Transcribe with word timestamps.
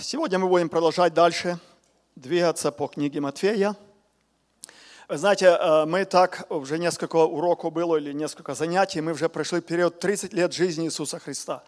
Сегодня 0.00 0.38
мы 0.38 0.46
будем 0.48 0.68
продолжать 0.68 1.12
дальше 1.12 1.58
двигаться 2.14 2.70
по 2.70 2.86
книге 2.86 3.20
Матфея. 3.20 3.74
Знаете, 5.08 5.46
э, 5.46 5.86
мы 5.86 6.04
так, 6.04 6.46
уже 6.50 6.78
несколько 6.78 7.16
уроков 7.16 7.72
было 7.72 7.96
или 7.96 8.12
несколько 8.12 8.54
занятий, 8.54 9.00
мы 9.00 9.12
уже 9.12 9.28
прошли 9.28 9.60
период 9.60 9.98
30 9.98 10.32
лет 10.32 10.52
жизни 10.52 10.86
Иисуса 10.86 11.18
Христа. 11.18 11.64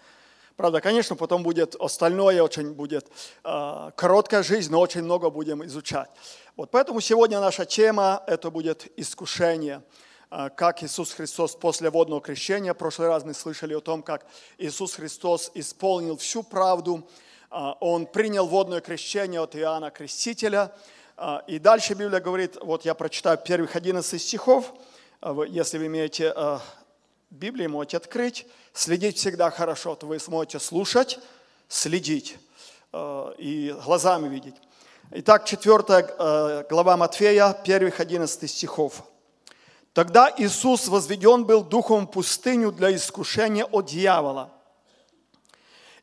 Правда, 0.54 0.80
конечно, 0.80 1.16
потом 1.16 1.43
будет 1.43 1.74
остальное, 1.74 2.40
очень 2.40 2.72
будет 2.72 3.08
э, 3.43 3.90
короткая 3.97 4.44
жизнь, 4.44 4.71
но 4.71 4.78
очень 4.78 5.03
много 5.03 5.31
будем 5.31 5.65
изучать. 5.65 6.10
Вот 6.56 6.71
поэтому 6.71 7.01
сегодня 7.01 7.40
наша 7.40 7.67
тема– 7.67 8.22
это 8.28 8.51
будет 8.51 8.87
искушение 8.97 9.83
э, 10.31 10.51
как 10.54 10.85
Иисус 10.85 11.15
Христос 11.15 11.56
после 11.56 11.90
водного 11.90 12.21
крещения. 12.21 12.74
В 12.74 12.78
прошлый 12.78 13.08
раз 13.08 13.24
мы 13.24 13.35
слышали 13.35 13.74
о 13.74 13.81
том, 13.81 14.04
как 14.04 14.24
Иисус 14.58 14.94
Христос 14.94 15.51
исполнил 15.54 16.16
всю 16.16 16.45
правду, 16.45 17.09
он 17.51 18.06
принял 18.06 18.46
водное 18.46 18.80
крещение 18.80 19.41
от 19.41 19.56
Иоанна 19.56 19.91
Крестителя. 19.91 20.73
А, 21.16 21.43
и 21.48 21.59
дальше 21.59 21.95
Библия 21.95 22.20
говорит, 22.20 22.56
вот 22.62 22.84
я 22.84 22.95
прочитаю 22.95 23.38
первых 23.38 23.75
11 23.75 24.23
стихов, 24.23 24.73
а, 25.20 25.42
если 25.42 25.78
вы 25.78 25.87
имеете 25.87 26.33
Библию, 27.30 27.70
можете 27.70 27.97
открыть. 27.97 28.47
Следить 28.73 29.19
всегда 29.19 29.51
хорошо, 29.51 29.97
то 29.97 30.06
вы 30.06 30.19
сможете 30.20 30.61
слушать, 30.61 31.19
следить 31.69 32.39
и 33.39 33.77
глазами 33.84 34.28
видеть. 34.28 34.55
Итак, 35.12 35.45
4 35.45 36.67
глава 36.69 36.97
Матфея, 36.97 37.53
первых 37.64 38.01
11 38.01 38.51
стихов. 38.51 39.05
Тогда 39.92 40.33
Иисус 40.39 40.89
возведен 40.89 41.45
был 41.45 41.62
духом 41.62 42.06
в 42.06 42.11
пустыню 42.11 42.73
для 42.73 42.95
искушения 42.95 43.64
от 43.64 43.87
дьявола– 43.87 44.53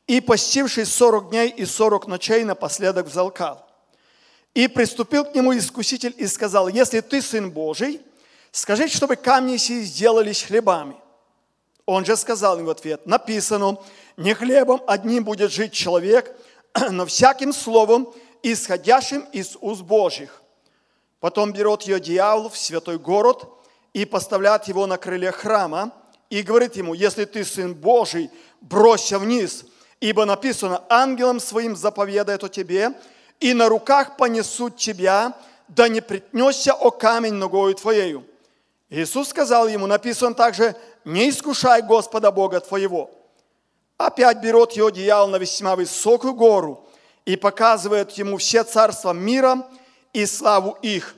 и, 0.08 0.22
постившись 0.22 0.92
сорок 0.92 1.28
дней 1.28 1.50
и 1.50 1.66
сорок 1.66 2.06
ночей, 2.06 2.42
напоследок 2.42 3.06
взалкал. 3.06 3.64
И 4.54 4.66
приступил 4.66 5.24
к 5.24 5.34
нему 5.34 5.56
искуситель 5.56 6.14
и 6.16 6.26
сказал, 6.26 6.68
если 6.68 7.00
ты 7.00 7.20
сын 7.20 7.50
Божий, 7.50 8.00
скажи, 8.50 8.88
чтобы 8.88 9.16
камни 9.16 9.58
сии 9.58 9.82
сделались 9.82 10.42
хлебами. 10.42 10.96
Он 11.84 12.06
же 12.06 12.16
сказал 12.16 12.58
им 12.58 12.64
в 12.64 12.70
ответ, 12.70 13.06
написано, 13.06 13.78
не 14.16 14.34
хлебом 14.34 14.82
одним 14.86 15.24
будет 15.24 15.52
жить 15.52 15.72
человек, 15.72 16.34
но 16.90 17.04
всяким 17.04 17.52
словом, 17.52 18.12
исходящим 18.42 19.20
из 19.32 19.58
уст 19.60 19.82
Божьих. 19.82 20.42
Потом 21.20 21.52
берет 21.52 21.82
ее 21.82 22.00
дьявол 22.00 22.48
в 22.48 22.56
святой 22.56 22.98
город 22.98 23.46
и 23.92 24.06
поставляет 24.06 24.68
его 24.68 24.86
на 24.86 24.96
крыле 24.96 25.32
храма 25.32 25.92
и 26.30 26.42
говорит 26.42 26.76
ему, 26.76 26.94
если 26.94 27.26
ты 27.26 27.44
сын 27.44 27.74
Божий, 27.74 28.30
бросься 28.62 29.18
вниз– 29.18 29.66
Ибо 30.00 30.24
написано, 30.24 30.82
ангелом 30.88 31.40
своим 31.40 31.74
заповедает 31.74 32.44
о 32.44 32.48
тебе, 32.48 32.92
и 33.40 33.54
на 33.54 33.68
руках 33.68 34.16
понесут 34.16 34.76
тебя, 34.76 35.34
да 35.68 35.88
не 35.88 36.00
притнесся 36.00 36.72
о 36.72 36.90
камень 36.90 37.34
ногою 37.34 37.74
твоею. 37.74 38.24
Иисус 38.90 39.28
сказал 39.28 39.68
ему, 39.68 39.86
написано 39.86 40.34
также, 40.34 40.74
не 41.04 41.28
искушай 41.28 41.82
Господа 41.82 42.30
Бога 42.30 42.60
твоего. 42.60 43.10
Опять 43.98 44.38
берет 44.40 44.72
его 44.72 44.90
дьявол 44.90 45.28
на 45.28 45.36
весьма 45.36 45.76
высокую 45.76 46.32
гору 46.32 46.88
и 47.24 47.36
показывает 47.36 48.12
ему 48.12 48.38
все 48.38 48.62
царства 48.64 49.12
мира 49.12 49.66
и 50.12 50.24
славу 50.24 50.78
их. 50.80 51.16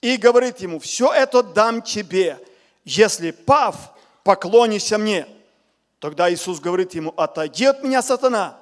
И 0.00 0.16
говорит 0.16 0.58
ему, 0.58 0.80
все 0.80 1.12
это 1.12 1.42
дам 1.42 1.82
тебе, 1.82 2.38
если 2.84 3.30
пав, 3.30 3.76
поклонися 4.24 4.98
мне. 4.98 5.28
Тогда 6.02 6.32
Иисус 6.32 6.58
говорит 6.58 6.94
ему, 6.94 7.14
отойди 7.16 7.64
от 7.64 7.84
меня, 7.84 8.02
сатана, 8.02 8.58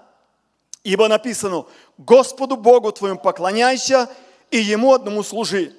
ибо 0.85 1.09
написано, 1.09 1.65
Господу 1.97 2.59
Богу 2.59 2.93
твоему 2.93 3.19
поклоняйся 3.19 4.11
и 4.51 4.59
Ему 4.59 4.93
одному 4.93 5.23
служи. 5.23 5.75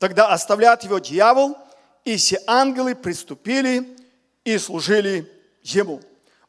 Тогда 0.00 0.32
оставляет 0.32 0.82
его 0.82 0.98
дьявол, 0.98 1.56
и 2.04 2.16
все 2.16 2.42
ангелы 2.48 2.96
приступили 2.96 3.96
и 4.42 4.58
служили 4.58 5.32
Ему. 5.62 6.00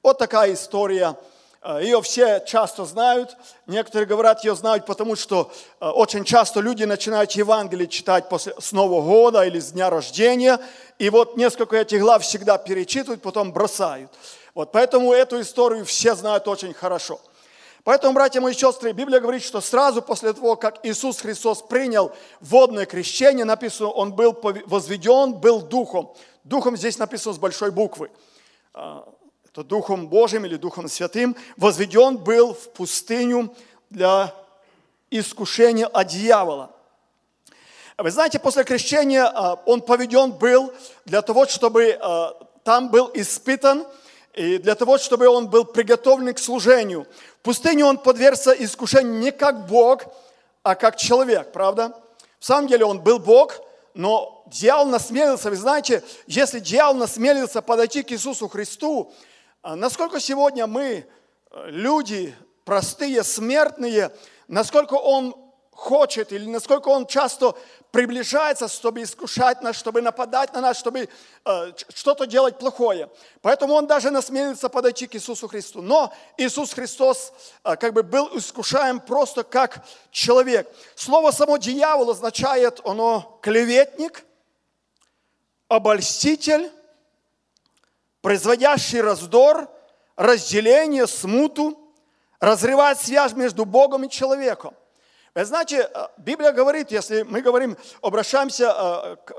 Вот 0.01 0.17
такая 0.17 0.55
история. 0.55 1.15
Э, 1.61 1.79
ее 1.83 2.01
все 2.01 2.43
часто 2.43 2.85
знают. 2.85 3.37
Некоторые 3.67 4.07
говорят, 4.07 4.43
ее 4.43 4.55
знают, 4.55 4.87
потому 4.87 5.15
что 5.15 5.51
э, 5.79 5.87
очень 5.87 6.23
часто 6.23 6.61
люди 6.61 6.83
начинают 6.83 7.31
Евангелие 7.33 7.87
читать 7.87 8.27
после, 8.27 8.55
с 8.59 8.71
Нового 8.71 9.03
года 9.03 9.43
или 9.43 9.59
с 9.59 9.73
дня 9.73 9.91
рождения. 9.91 10.59
И 10.97 11.11
вот 11.11 11.37
несколько 11.37 11.75
этих 11.75 12.01
глав 12.01 12.23
всегда 12.23 12.57
перечитывают, 12.57 13.21
потом 13.21 13.51
бросают. 13.51 14.11
Вот 14.57 14.71
поэтому 14.71 15.13
эту 15.13 15.39
историю 15.39 15.85
все 15.85 16.15
знают 16.15 16.47
очень 16.47 16.73
хорошо. 16.73 17.21
Поэтому, 17.83 18.15
братья 18.15 18.41
мои 18.41 18.55
сестры, 18.55 18.91
Библия 18.91 19.19
говорит, 19.19 19.43
что 19.43 19.61
сразу 19.61 20.01
после 20.01 20.33
того, 20.33 20.55
как 20.55 20.79
Иисус 20.81 21.21
Христос 21.21 21.61
принял 21.61 22.11
водное 22.41 22.87
крещение, 22.87 23.45
написано, 23.45 23.89
Он 23.89 24.13
был 24.13 24.35
возведен, 24.65 25.33
был 25.33 25.61
Духом. 25.61 26.11
Духом 26.43 26.75
здесь 26.75 26.97
написано 26.97 27.35
с 27.35 27.37
большой 27.37 27.69
буквы. 27.69 28.09
А, 28.73 29.07
это 29.45 29.63
Духом 29.63 30.07
Божьим 30.07 30.43
или 30.43 30.55
Духом 30.55 30.87
Святым. 30.87 31.35
Возведен 31.55 32.17
был 32.17 32.55
в 32.55 32.69
пустыню 32.69 33.55
для 33.91 34.33
искушения 35.11 35.85
от 35.85 36.07
дьявола. 36.07 36.71
Вы 37.99 38.09
знаете, 38.09 38.39
после 38.39 38.63
крещения 38.63 39.23
а, 39.23 39.61
он 39.67 39.81
поведен 39.81 40.31
был 40.31 40.73
для 41.05 41.21
того, 41.21 41.45
чтобы 41.45 41.95
а, 42.01 42.33
там 42.63 42.89
был 42.89 43.11
испытан 43.13 43.85
и 44.37 44.59
для 44.59 44.75
того, 44.75 44.99
чтобы 44.99 45.27
он 45.27 45.49
был 45.49 45.65
приготовлен 45.65 46.31
к 46.33 46.37
служению. 46.39 47.07
В 47.39 47.41
пустыне 47.41 47.83
он 47.83 47.97
подвергся 47.97 48.51
искушению 48.51 49.15
не 49.15 49.31
как 49.31 49.65
Бог, 49.65 50.03
а 50.61 50.75
как 50.75 50.95
человек, 50.95 51.51
правда? 51.51 51.99
В 52.39 52.45
самом 52.45 52.67
деле 52.67 52.85
он 52.85 53.01
был 53.01 53.17
Бог, 53.17 53.59
но 53.95 54.43
дьявол 54.45 54.85
насмелился. 54.85 55.49
Вы 55.49 55.55
знаете, 55.55 56.03
если 56.27 56.59
дьявол 56.59 56.93
насмелился 56.93 57.63
подойти 57.63 58.03
к 58.03 58.11
Иисусу 58.11 58.47
Христу, 58.47 59.11
а 59.63 59.75
насколько 59.75 60.19
сегодня 60.19 60.67
мы, 60.67 61.07
э, 61.49 61.69
люди, 61.69 62.35
простые, 62.63 63.23
смертные, 63.23 64.11
насколько 64.47 64.93
он 64.93 65.35
хочет 65.77 66.31
или 66.31 66.49
насколько 66.49 66.87
он 66.89 67.05
часто 67.05 67.55
приближается, 67.91 68.67
чтобы 68.67 69.03
искушать 69.03 69.61
нас, 69.61 69.75
чтобы 69.75 70.01
нападать 70.01 70.51
на 70.53 70.59
нас, 70.59 70.79
чтобы 70.79 71.07
э, 71.45 71.71
что-то 71.93 72.25
делать 72.25 72.57
плохое. 72.57 73.09
Поэтому 73.43 73.75
он 73.75 73.85
даже 73.85 74.09
насмелится 74.09 74.69
подойти 74.69 75.05
к 75.05 75.15
Иисусу 75.15 75.47
Христу. 75.47 75.83
Но 75.83 76.11
Иисус 76.35 76.73
Христос 76.73 77.31
э, 77.63 77.75
как 77.75 77.93
бы 77.93 78.01
был 78.01 78.27
искушаем 78.35 78.99
просто 78.99 79.43
как 79.43 79.85
человек. 80.09 80.67
Слово 80.95 81.29
само 81.29 81.57
дьявол 81.57 82.09
означает, 82.09 82.81
оно 82.83 83.39
клеветник, 83.43 84.25
обольститель, 85.67 86.71
производящий 88.21 88.99
раздор, 88.99 89.69
разделение, 90.15 91.05
смуту, 91.05 91.77
разрывать 92.39 92.99
связь 92.99 93.33
между 93.33 93.63
Богом 93.63 94.05
и 94.05 94.09
человеком. 94.09 94.73
Вы 95.37 95.45
знаете, 95.45 95.87
э, 95.93 96.07
Библия 96.17 96.51
говорит, 96.51 96.89
если 96.89 97.21
мы 97.21 97.41
говорим, 97.41 97.77
обращаемся 98.01 98.73
э, 98.75 99.15
к 99.23 99.35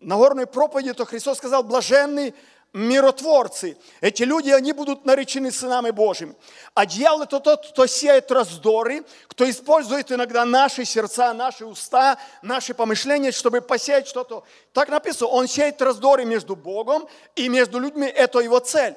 Нагорной 0.00 0.46
проповеди, 0.46 0.92
то 0.92 1.04
Христос 1.04 1.38
сказал, 1.38 1.64
блаженные 1.64 2.32
миротворцы. 2.72 3.76
Эти 4.00 4.22
люди, 4.22 4.50
они 4.50 4.72
будут 4.72 5.04
наречены 5.04 5.50
сынами 5.50 5.90
Божьими. 5.90 6.36
А 6.74 6.86
дьявол 6.86 7.22
это 7.22 7.40
тот, 7.40 7.66
кто 7.70 7.88
сеет 7.88 8.30
раздоры, 8.30 9.02
кто 9.26 9.50
использует 9.50 10.12
иногда 10.12 10.44
наши 10.44 10.84
сердца, 10.84 11.34
наши 11.34 11.66
уста, 11.66 12.18
наши 12.42 12.72
помышления, 12.72 13.32
чтобы 13.32 13.62
посеять 13.62 14.06
что-то. 14.06 14.44
Так 14.72 14.90
написано, 14.90 15.26
он 15.26 15.48
сеет 15.48 15.82
раздоры 15.82 16.24
между 16.24 16.54
Богом 16.54 17.08
и 17.34 17.48
между 17.48 17.80
людьми, 17.80 18.06
это 18.06 18.38
его 18.38 18.60
цель. 18.60 18.94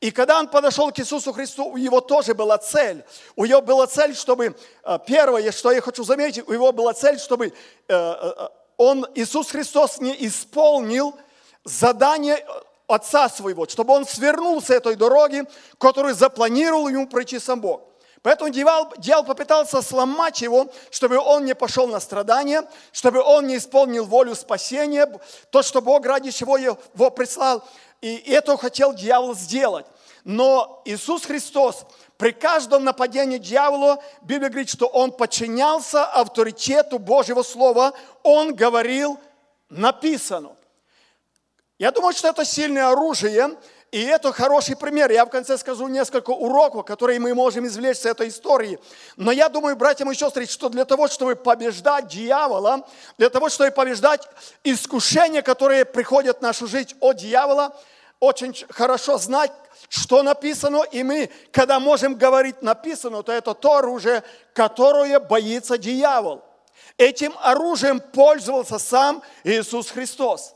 И 0.00 0.12
когда 0.12 0.38
он 0.38 0.46
подошел 0.46 0.92
к 0.92 0.98
Иисусу 1.00 1.32
Христу, 1.32 1.64
у 1.64 1.76
него 1.76 2.00
тоже 2.00 2.32
была 2.34 2.56
цель. 2.58 3.04
У 3.34 3.44
него 3.44 3.60
была 3.62 3.86
цель, 3.88 4.14
чтобы, 4.14 4.56
э, 4.84 4.98
первое, 5.06 5.50
что 5.50 5.72
я 5.72 5.80
хочу 5.80 6.04
заметить, 6.04 6.46
у 6.46 6.52
него 6.52 6.70
была 6.72 6.94
цель, 6.94 7.18
чтобы 7.18 7.46
э, 7.46 7.52
э, 7.88 8.48
он, 8.76 9.06
Иисус 9.16 9.50
Христос 9.50 10.00
не 10.00 10.14
исполнил 10.26 11.16
задание 11.64 12.44
Отца 12.86 13.28
своего, 13.28 13.66
чтобы 13.66 13.92
он 13.92 14.06
свернул 14.06 14.62
с 14.62 14.70
этой 14.70 14.94
дороги, 14.94 15.44
которую 15.78 16.14
запланировал 16.14 16.88
ему 16.88 17.06
пройти 17.06 17.38
сам 17.38 17.60
Бог. 17.60 17.82
Поэтому 18.22 18.50
дьявол, 18.50 18.92
дьявол 18.96 19.24
попытался 19.24 19.82
сломать 19.82 20.40
его, 20.40 20.66
чтобы 20.90 21.18
он 21.18 21.44
не 21.44 21.54
пошел 21.54 21.86
на 21.86 22.00
страдания, 22.00 22.64
чтобы 22.92 23.20
он 23.20 23.46
не 23.46 23.58
исполнил 23.58 24.06
волю 24.06 24.34
спасения, 24.34 25.06
то, 25.50 25.62
что 25.62 25.80
Бог 25.80 26.04
ради 26.06 26.30
чего 26.30 26.56
его 26.56 27.10
прислал. 27.10 27.62
И 28.00 28.16
это 28.16 28.56
хотел 28.56 28.94
дьявол 28.94 29.34
сделать. 29.34 29.86
Но 30.24 30.82
Иисус 30.84 31.24
Христос 31.24 31.84
при 32.18 32.32
каждом 32.32 32.84
нападении 32.84 33.38
дьявола, 33.38 34.02
Библия 34.22 34.50
говорит, 34.50 34.68
что 34.68 34.86
он 34.86 35.12
подчинялся 35.12 36.04
авторитету 36.04 36.98
Божьего 36.98 37.42
Слова. 37.42 37.92
Он 38.24 38.54
говорил, 38.54 39.18
написано. 39.68 40.56
Я 41.78 41.92
думаю, 41.92 42.12
что 42.12 42.28
это 42.28 42.44
сильное 42.44 42.88
оружие, 42.88 43.56
И 43.90 44.02
это 44.02 44.32
хороший 44.32 44.76
пример. 44.76 45.10
Я 45.10 45.24
в 45.24 45.30
конце 45.30 45.56
скажу 45.56 45.88
несколько 45.88 46.30
уроков, 46.30 46.84
которые 46.84 47.18
мы 47.20 47.32
можем 47.32 47.66
извлечь 47.66 47.98
с 47.98 48.04
этой 48.04 48.28
истории. 48.28 48.78
Но 49.16 49.32
я 49.32 49.48
думаю, 49.48 49.76
братья 49.76 50.04
и 50.04 50.14
сестры, 50.14 50.44
что 50.46 50.68
для 50.68 50.84
того, 50.84 51.08
чтобы 51.08 51.36
побеждать 51.36 52.08
дьявола, 52.08 52.86
для 53.16 53.30
того, 53.30 53.48
чтобы 53.48 53.70
побеждать 53.70 54.28
искушения, 54.62 55.40
которые 55.40 55.86
приходят 55.86 56.38
в 56.38 56.42
нашу 56.42 56.66
жизнь 56.66 56.94
от 57.00 57.16
дьявола, 57.16 57.74
очень 58.20 58.54
хорошо 58.68 59.16
знать, 59.16 59.52
что 59.88 60.22
написано, 60.22 60.82
и 60.90 61.02
мы, 61.02 61.30
когда 61.50 61.80
можем 61.80 62.14
говорить 62.14 62.60
написано, 62.60 63.22
то 63.22 63.32
это 63.32 63.54
то 63.54 63.76
оружие, 63.76 64.22
которое 64.52 65.18
боится 65.18 65.78
дьявол. 65.78 66.42
Этим 66.98 67.32
оружием 67.40 68.00
пользовался 68.00 68.78
сам 68.78 69.22
Иисус 69.44 69.90
Христос. 69.90 70.54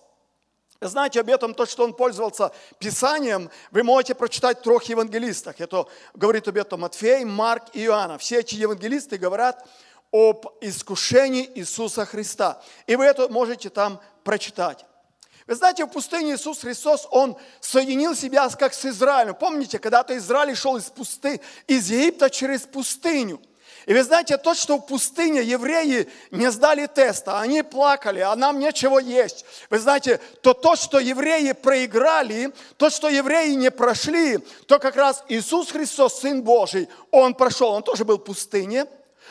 Знаете 0.89 1.21
об 1.21 1.29
этом, 1.29 1.55
то, 1.55 1.65
что 1.65 1.85
он 1.85 1.95
пользовался 1.95 2.51
Писанием, 2.79 3.51
вы 3.71 3.85
можете 3.85 4.15
прочитать 4.15 4.59
в 4.59 4.63
трех 4.63 4.83
евангелистах. 4.85 5.61
Это 5.61 5.87
говорит 6.15 6.49
об 6.49 6.57
этом 6.57 6.81
Матфей, 6.81 7.25
Марк 7.25 7.65
и 7.73 7.85
Иоанна. 7.85 8.19
Все 8.19 8.41
эти 8.41 8.57
евангелисты 8.57 9.17
говорят 9.17 9.65
об 10.11 10.47
искушении 10.61 11.49
Иисуса 11.55 12.05
Христа. 12.05 12.61
И 12.87 12.97
вы 12.97 13.05
это 13.05 13.29
можете 13.29 13.71
там 13.71 14.01
прочитать. 14.25 14.85
Вы 15.47 15.55
знаете, 15.55 15.85
в 15.85 15.89
пустыне 15.89 16.35
Иисус 16.35 16.61
Христос, 16.61 17.07
Он 17.11 17.37
соединил 17.61 18.15
себя 18.15 18.49
как 18.51 18.75
с 18.75 18.85
Израилем. 18.85 19.35
Помните, 19.35 19.79
когда-то 19.79 20.17
Израиль 20.17 20.57
шел 20.57 20.77
из, 20.77 20.85
пусты, 20.85 21.41
из 21.67 21.91
Египта 21.91 22.29
через 22.29 22.63
пустыню– 22.63 23.41
и 23.87 23.95
вы 23.95 24.03
знаете, 24.05 24.37
то, 24.37 24.55
что 24.55 24.77
в 24.77 24.87
пустыне 24.87 25.43
евреи 25.43 26.09
не 26.31 26.51
сдали 26.51 26.87
теста, 26.87 27.41
они 27.41 27.63
плакали, 27.63 28.21
а 28.21 28.35
нам 28.37 28.59
нечего 28.59 28.99
есть. 28.99 29.45
Вы 29.71 29.79
знаете, 29.79 30.21
то 30.41 30.55
то, 30.55 30.77
что 30.77 30.99
евреи 30.99 31.53
проиграли, 31.53 32.53
то, 32.77 32.91
что 32.91 33.09
евреи 33.09 33.55
не 33.55 33.71
прошли, 33.71 34.39
то 34.67 34.79
как 34.79 34.97
раз 34.97 35.25
Иисус 35.29 35.71
Христос, 35.71 36.21
Сын 36.21 36.43
Божий, 36.43 36.89
Он 37.11 37.35
прошел, 37.35 37.71
Он 37.71 37.83
тоже 37.83 38.05
был 38.05 38.19
в 38.19 38.25
пустыне, 38.25 38.87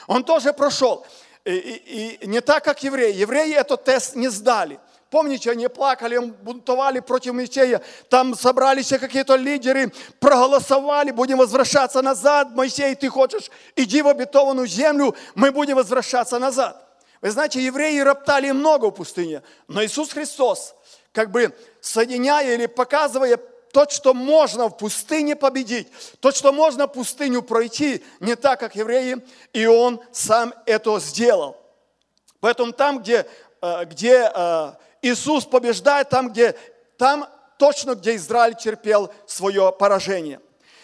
Он 0.08 0.24
тоже 0.24 0.54
прошел. 0.54 1.06
И, 1.46 1.52
и, 1.52 2.24
и 2.24 2.28
не 2.28 2.42
так, 2.42 2.64
как 2.64 2.84
евреи. 2.84 3.16
Евреи 3.16 3.56
этот 3.56 3.86
тест 3.86 4.16
не 4.16 4.30
сдали– 4.30 4.80
Помните, 5.12 5.52
они 5.52 5.68
плакали, 5.68 6.18
бунтовали 6.20 7.02
против 7.02 7.34
Моисея. 7.34 7.82
Там 8.10 8.34
собрались 8.34 8.88
какие-то 8.88 9.36
лидеры, 9.36 9.92
проголосовали, 10.22 11.12
будем 11.12 11.38
возвращаться 11.38 12.02
назад. 12.02 12.52
Моисей, 12.52 12.96
ты 12.96 13.10
хочешь, 13.10 13.52
иди 13.76 14.02
в 14.02 14.08
обетованную 14.08 14.68
землю, 14.68 15.14
мы 15.36 15.52
будем 15.52 15.76
возвращаться 15.76 16.40
назад. 16.40 16.82
Вы 17.20 17.30
знаете, 17.30 17.62
евреи 17.62 18.00
роптали 18.00 18.52
много 18.52 18.86
в 18.86 18.92
пустыне, 18.92 19.44
но 19.68 19.84
Иисус 19.84 20.14
Христос, 20.14 20.76
как 21.12 21.30
бы 21.30 21.54
соединяя 21.82 22.54
или 22.54 22.68
показывая 22.68 23.38
то, 23.74 23.90
что 23.90 24.14
можно 24.14 24.70
в 24.70 24.78
пустыне 24.78 25.36
победить, 25.36 25.90
то, 26.22 26.32
что 26.32 26.54
можно 26.54 26.88
пустыню 26.88 27.42
пройти, 27.42 28.02
не 28.22 28.36
так, 28.36 28.62
как 28.62 28.78
евреи, 28.78 29.18
и 29.52 29.66
Он 29.66 30.00
сам 30.14 30.54
это 30.66 30.98
сделал. 31.02 31.58
Поэтому 32.40 32.72
там, 32.72 33.00
где, 33.00 33.26
э, 33.62 33.86
где 33.86 34.32
э, 34.34 34.72
Иисус 35.02 35.46
побеждает 35.46 36.10
там, 36.10 36.30
где, 36.30 36.56
там 36.98 37.28
точно, 37.58 37.96
где 37.96 38.16
Израиль 38.16 38.56
терпел 38.56 39.12
свое 39.26 39.72
поражение. 39.72 40.40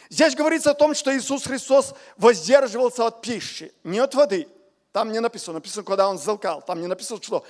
Здесь 0.10 0.36
говорится 0.36 0.72
о 0.72 0.74
том, 0.74 0.96
что 0.96 1.16
Иисус 1.16 1.44
Христос 1.44 1.94
воздерживался 2.18 3.06
от 3.06 3.22
пищи, 3.22 3.74
не 3.84 4.00
от 4.00 4.16
воды. 4.16 4.48
Там 4.92 5.12
не 5.12 5.20
написано, 5.20 5.56
написано, 5.56 5.84
когда 5.84 6.10
он 6.10 6.18
залкал, 6.18 6.62
там 6.62 6.82
не 6.82 6.88
написано, 6.88 7.22
что 7.22 7.46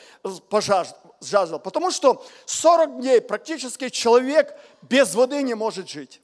пожаждал. 0.49 1.59
Потому 1.59 1.91
что 1.91 2.25
40 2.45 2.99
дней 2.99 3.21
практически 3.21 3.89
человек 3.89 4.53
без 4.81 5.13
воды 5.13 5.41
не 5.43 5.53
может 5.53 5.87
жить. 5.87 6.21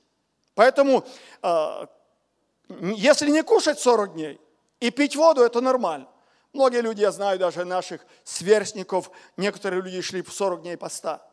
Поэтому, 0.56 1.06
э, 1.42 1.88
если 2.96 3.30
не 3.30 3.44
кушать 3.44 3.80
40 3.80 4.14
дней 4.14 4.42
и 4.80 4.92
пить 4.92 5.16
воду, 5.16 5.44
это 5.44 5.62
нормально. 5.62 6.08
Многие 6.54 6.82
люди, 6.82 7.02
я 7.02 7.12
знаю 7.12 7.40
даже 7.40 7.66
наших 7.66 8.06
сверстников, 8.24 9.10
некоторые 9.38 9.82
люди 9.82 10.02
шли 10.02 10.22
в 10.22 10.32
40 10.32 10.62
дней 10.62 10.78
поста. 10.78 11.28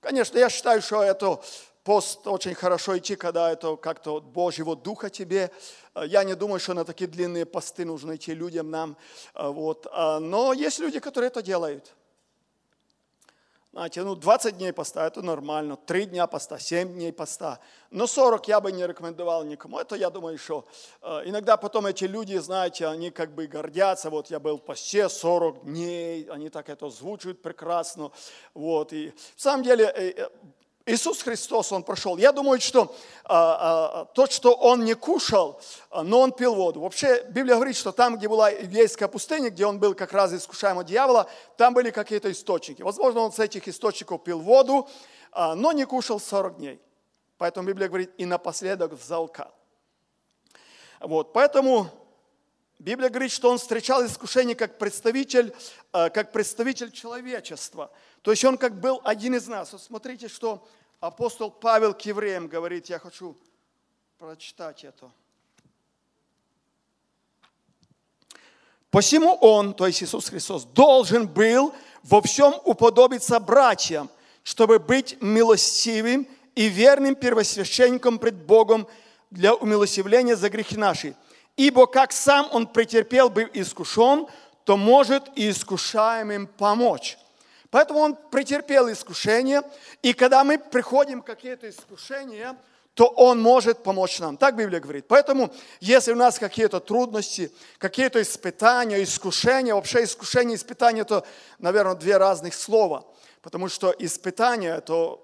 Конечно, 0.00 0.36
я 0.36 0.50
считаю, 0.50 0.82
что 0.82 1.02
это 1.02 1.42
пост 1.84 2.26
очень 2.26 2.54
хорошо 2.54 2.98
идти, 2.98 3.16
когда 3.16 3.50
это 3.50 3.76
как-то 3.76 4.16
от 4.16 4.24
Божьего 4.24 4.76
Духа 4.76 5.08
тебе. 5.08 5.50
Я 5.96 6.22
не 6.22 6.34
думаю, 6.34 6.60
что 6.60 6.74
на 6.74 6.84
такие 6.84 7.08
длинные 7.08 7.46
посты 7.46 7.86
нужно 7.86 8.16
идти 8.16 8.34
людям 8.34 8.70
нам. 8.70 8.96
Вот. 9.34 9.86
Но 9.92 10.52
есть 10.52 10.80
люди, 10.80 11.00
которые 11.00 11.28
это 11.28 11.40
делают. 11.40 11.94
Знаете, 13.72 14.02
ну 14.02 14.14
20 14.14 14.58
дней 14.58 14.70
поста– 14.70 15.06
это 15.06 15.22
нормально, 15.22 15.76
3 15.76 16.04
дня 16.06 16.26
поста, 16.26 16.58
7 16.58 16.92
дней 16.92 17.10
поста. 17.10 17.58
Но 17.90 18.06
40 18.06 18.48
я 18.48 18.60
бы 18.60 18.70
не 18.70 18.86
рекомендовал 18.86 19.44
никому. 19.44 19.78
Это, 19.78 19.96
я 19.96 20.10
думаю, 20.10 20.36
что 20.36 20.66
э, 21.00 21.22
иногда 21.24 21.56
потом 21.56 21.86
эти 21.86 22.04
люди, 22.04 22.36
знаете, 22.36 22.86
они 22.86 23.10
как 23.10 23.34
бы 23.34 23.46
гордятся. 23.46 24.10
Вот 24.10 24.30
я 24.30 24.40
был 24.40 24.58
в 24.58 24.62
посте 24.62 25.08
40 25.08 25.64
дней, 25.64 26.24
они 26.24 26.50
так 26.50 26.68
это 26.68 26.90
звучат 26.90 27.40
прекрасно. 27.40 28.10
Вот. 28.52 28.92
И 28.92 29.14
в 29.36 29.40
самом 29.40 29.62
деле 29.62 29.86
э, 29.86 30.10
э, 30.18 30.28
Иисус 30.84 31.22
Христос, 31.22 31.70
Он 31.72 31.84
прошел. 31.84 32.16
Я 32.16 32.32
думаю, 32.32 32.60
что 32.60 32.94
а, 33.24 34.00
а, 34.00 34.04
то, 34.06 34.26
что 34.26 34.52
Он 34.52 34.84
не 34.84 34.94
кушал, 34.94 35.60
а, 35.90 36.02
но 36.02 36.20
Он 36.20 36.32
пил 36.32 36.54
воду. 36.54 36.80
Вообще, 36.80 37.24
Библия 37.28 37.54
говорит, 37.54 37.76
что 37.76 37.92
там, 37.92 38.16
где 38.16 38.28
была 38.28 38.52
Иудейская 38.52 39.08
пустыня, 39.08 39.50
где 39.50 39.64
Он 39.64 39.78
был 39.78 39.94
как 39.94 40.12
раз 40.12 40.32
искушаем 40.32 40.78
от 40.78 40.86
дьявола, 40.86 41.28
там 41.56 41.72
были 41.72 41.90
какие-то 41.90 42.32
источники. 42.32 42.82
Возможно, 42.82 43.20
Он 43.20 43.32
с 43.32 43.38
этих 43.38 43.68
источников 43.68 44.24
пил 44.24 44.40
воду, 44.40 44.88
а, 45.30 45.54
но 45.54 45.70
не 45.72 45.84
кушал 45.84 46.18
40 46.18 46.56
дней. 46.56 46.80
Поэтому 47.38 47.68
Библия 47.68 47.88
говорит, 47.88 48.10
и 48.18 48.24
напоследок 48.24 48.92
взалкал. 48.92 49.54
Вот, 51.00 51.32
поэтому 51.32 51.88
Библия 52.78 53.08
говорит, 53.08 53.30
что 53.30 53.50
он 53.50 53.58
встречал 53.58 54.04
искушение 54.04 54.56
как 54.56 54.78
представитель, 54.78 55.54
а, 55.92 56.10
как 56.10 56.32
представитель 56.32 56.90
человечества– 56.90 57.92
то 58.22 58.30
есть 58.30 58.44
он 58.44 58.56
как 58.56 58.80
был 58.80 59.00
один 59.04 59.34
из 59.34 59.48
нас. 59.48 59.72
Вот 59.72 59.82
смотрите, 59.82 60.28
что 60.28 60.66
апостол 61.00 61.50
Павел 61.50 61.92
к 61.92 62.02
евреям 62.02 62.46
говорит. 62.46 62.86
Я 62.86 62.98
хочу 62.98 63.36
прочитать 64.18 64.84
это. 64.84 65.10
Посему 68.90 69.34
он, 69.40 69.74
то 69.74 69.86
есть 69.86 70.02
Иисус 70.02 70.28
Христос, 70.28 70.64
должен 70.64 71.26
был 71.26 71.74
во 72.02 72.20
всем 72.22 72.54
уподобиться 72.64 73.40
братьям, 73.40 74.08
чтобы 74.44 74.78
быть 74.78 75.20
милостивым 75.20 76.28
и 76.54 76.68
верным 76.68 77.14
первосвященником 77.14 78.18
пред 78.18 78.34
Богом 78.34 78.86
для 79.30 79.54
умилосtivления 79.54 80.36
за 80.36 80.50
грехи 80.50 80.76
наши. 80.76 81.16
Ибо 81.56 81.86
как 81.86 82.12
сам 82.12 82.48
он 82.52 82.66
претерпел, 82.66 83.30
был 83.30 83.48
искушен, 83.54 84.26
то 84.64 84.76
может 84.76 85.24
и 85.36 85.50
искушаемым 85.50 86.46
помочь. 86.46 87.18
Поэтому 87.72 88.00
он 88.00 88.16
претерпел 88.30 88.92
искушение, 88.92 89.62
и 90.02 90.12
когда 90.12 90.44
мы 90.44 90.58
приходим 90.58 91.22
к 91.22 91.26
какие-то 91.26 91.70
искушения, 91.70 92.54
то 92.92 93.06
Он 93.06 93.40
может 93.40 93.82
помочь 93.82 94.18
нам. 94.18 94.36
Так 94.36 94.56
Библия 94.56 94.78
говорит. 94.78 95.06
Поэтому, 95.08 95.50
если 95.80 96.12
у 96.12 96.16
нас 96.16 96.38
какие-то 96.38 96.80
трудности, 96.80 97.50
какие-то 97.78 98.20
испытания, 98.20 99.02
искушения, 99.02 99.74
вообще 99.74 100.04
искушение 100.04 100.52
и 100.52 100.58
испытание– 100.58 101.00
это, 101.02 101.24
наверное, 101.58 101.94
две 101.94 102.18
разных 102.18 102.52
слова. 102.52 103.06
Потому 103.40 103.70
что 103.70 103.94
испытание– 103.98 104.76
это 104.76 105.18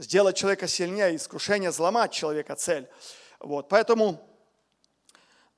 сделать 0.00 0.36
человека 0.36 0.66
сильнее, 0.66 1.14
искушение– 1.14 1.70
взломать 1.70 2.10
человека 2.10 2.56
цель. 2.56 2.88
Вот, 3.38 3.68
поэтому 3.68 4.20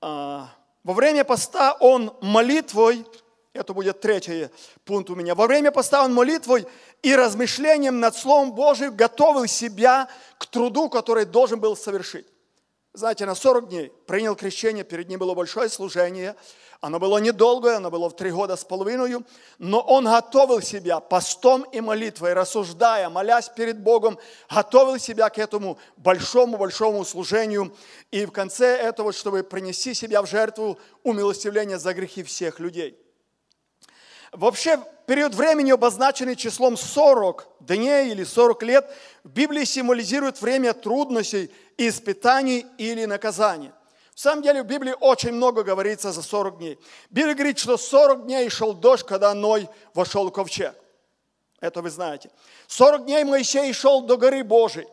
а, 0.03 0.51
во 0.85 0.93
время 0.93 1.25
поста 1.25 1.73
он 1.81 2.15
молитвой 2.21 3.07
это 3.57 3.75
будет 3.75 4.01
третий 4.01 4.49
пункт 4.85 5.11
у 5.11 5.15
меня. 5.15 5.35
Во 5.35 5.47
время 5.47 5.73
поста 5.73 6.05
он 6.05 6.15
молитвой 6.15 6.67
и 7.03 7.15
размышлением 7.15 8.01
над 8.01 8.17
Словом 8.17 8.53
Божьим 8.53 8.95
готовил 8.95 9.47
себя 9.47 10.09
к 10.39 10.47
труду, 10.47 10.89
который 10.89 11.25
должен 11.25 11.59
был 11.61 11.77
совершить. 11.77 12.27
Знаете, 12.97 13.27
на 13.27 13.35
40 13.35 13.69
дней 13.69 13.93
принял 14.07 14.35
крещение, 14.35 14.83
перед 14.83 15.09
ним 15.11 15.19
было 15.19 15.35
большое 15.35 15.69
служение. 15.69 16.35
Оно 16.81 16.99
было 16.99 17.19
недолгое, 17.19 17.77
оно 17.77 17.91
было 17.91 18.09
в 18.09 18.17
три 18.17 18.31
года 18.31 18.57
с 18.57 18.65
половиной, 18.65 19.19
но 19.59 19.81
он 19.81 20.07
готовил 20.07 20.63
себя 20.63 21.01
постом 21.01 21.63
и 21.73 21.83
молитвой, 21.83 22.33
рассуждая, 22.33 23.11
молясь 23.11 23.51
перед 23.51 23.79
Богом, 23.81 24.19
готовил 24.51 24.99
себя 24.99 25.29
к 25.29 25.39
этому 25.39 25.79
большому-большому 25.99 27.05
служению. 27.05 27.75
И 28.11 28.25
в 28.25 28.33
конце 28.33 28.77
этого, 28.79 29.13
чтобы 29.13 29.43
принести 29.43 29.93
себя 29.93 30.23
в 30.23 30.27
жертву 30.27 30.79
умилостивления 31.03 31.79
за 31.79 31.93
грехи 31.93 32.23
всех 32.23 32.61
людей– 32.61 32.99
Вообще, 34.33 34.79
период 35.07 35.35
времени, 35.35 35.71
обозначенный 35.71 36.37
числом 36.37 36.77
40 36.77 37.49
дней 37.61 38.11
или 38.11 38.25
40 38.25 38.63
лет, 38.63 38.91
в 39.25 39.31
Библии 39.31 39.65
символизирует 39.65 40.41
время 40.41 40.73
трудностей, 40.73 41.51
испытаний 41.77 42.67
или 42.79 43.05
наказания. 43.05 43.73
В 44.15 44.21
самом 44.21 44.43
деле 44.43 44.63
в 44.63 44.67
Библии 44.67 44.95
очень 44.99 45.33
много 45.33 45.63
говорится 45.63 46.11
за 46.11 46.23
40 46.23 46.59
дней. 46.59 46.79
Библия 47.11 47.35
говорит, 47.35 47.59
что 47.59 47.77
40 47.77 48.25
дней 48.25 48.49
шел 48.49 48.73
дождь, 48.73 49.05
когда 49.05 49.35
Ной 49.35 49.69
вошел 49.93 50.27
в 50.29 50.33
ковчег. 50.33 50.75
Это 51.61 51.83
вы 51.83 51.91
знаете. 51.91 52.31
40 52.67 53.05
дней 53.05 53.25
Моисей 53.25 53.73
шел 53.73 54.03
до 54.03 54.17
горы 54.17 54.43
Божией. 54.43 54.89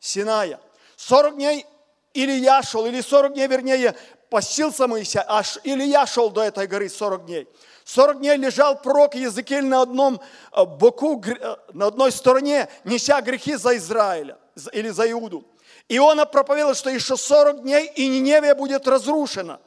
Синая. 0.00 0.58
40 0.96 1.34
дней 1.34 1.66
Илья 2.14 2.62
шел, 2.62 2.86
или 2.86 3.00
40 3.00 3.34
дней, 3.34 3.46
вернее, 3.48 3.94
постился 4.30 4.86
Моисей, 4.86 5.20
а 5.26 5.42
Илья 5.64 6.06
шел 6.06 6.30
до 6.30 6.42
этой 6.42 6.66
горы 6.66 6.88
40 6.88 7.26
дней. 7.26 7.48
40 7.92 8.20
дней 8.20 8.36
лежал 8.38 8.80
пророк 8.80 9.14
Езекииль 9.14 9.66
на 9.66 9.82
одном 9.82 10.18
э, 10.52 10.64
боку, 10.64 11.22
э, 11.22 11.56
на 11.74 11.88
одной 11.88 12.10
стороне, 12.10 12.70
неся 12.84 13.20
грехи 13.20 13.54
за 13.56 13.76
Израиля 13.76 14.38
или 14.72 14.88
за 14.88 15.10
Иуду. 15.10 15.44
И 15.88 15.98
он 15.98 16.18
проповедовал, 16.26 16.74
что 16.74 16.88
еще 16.88 17.18
40 17.18 17.60
дней, 17.62 17.92
и 17.94 18.08
Ниневия 18.08 18.54
будет 18.54 18.88
разрушена. 18.88 19.60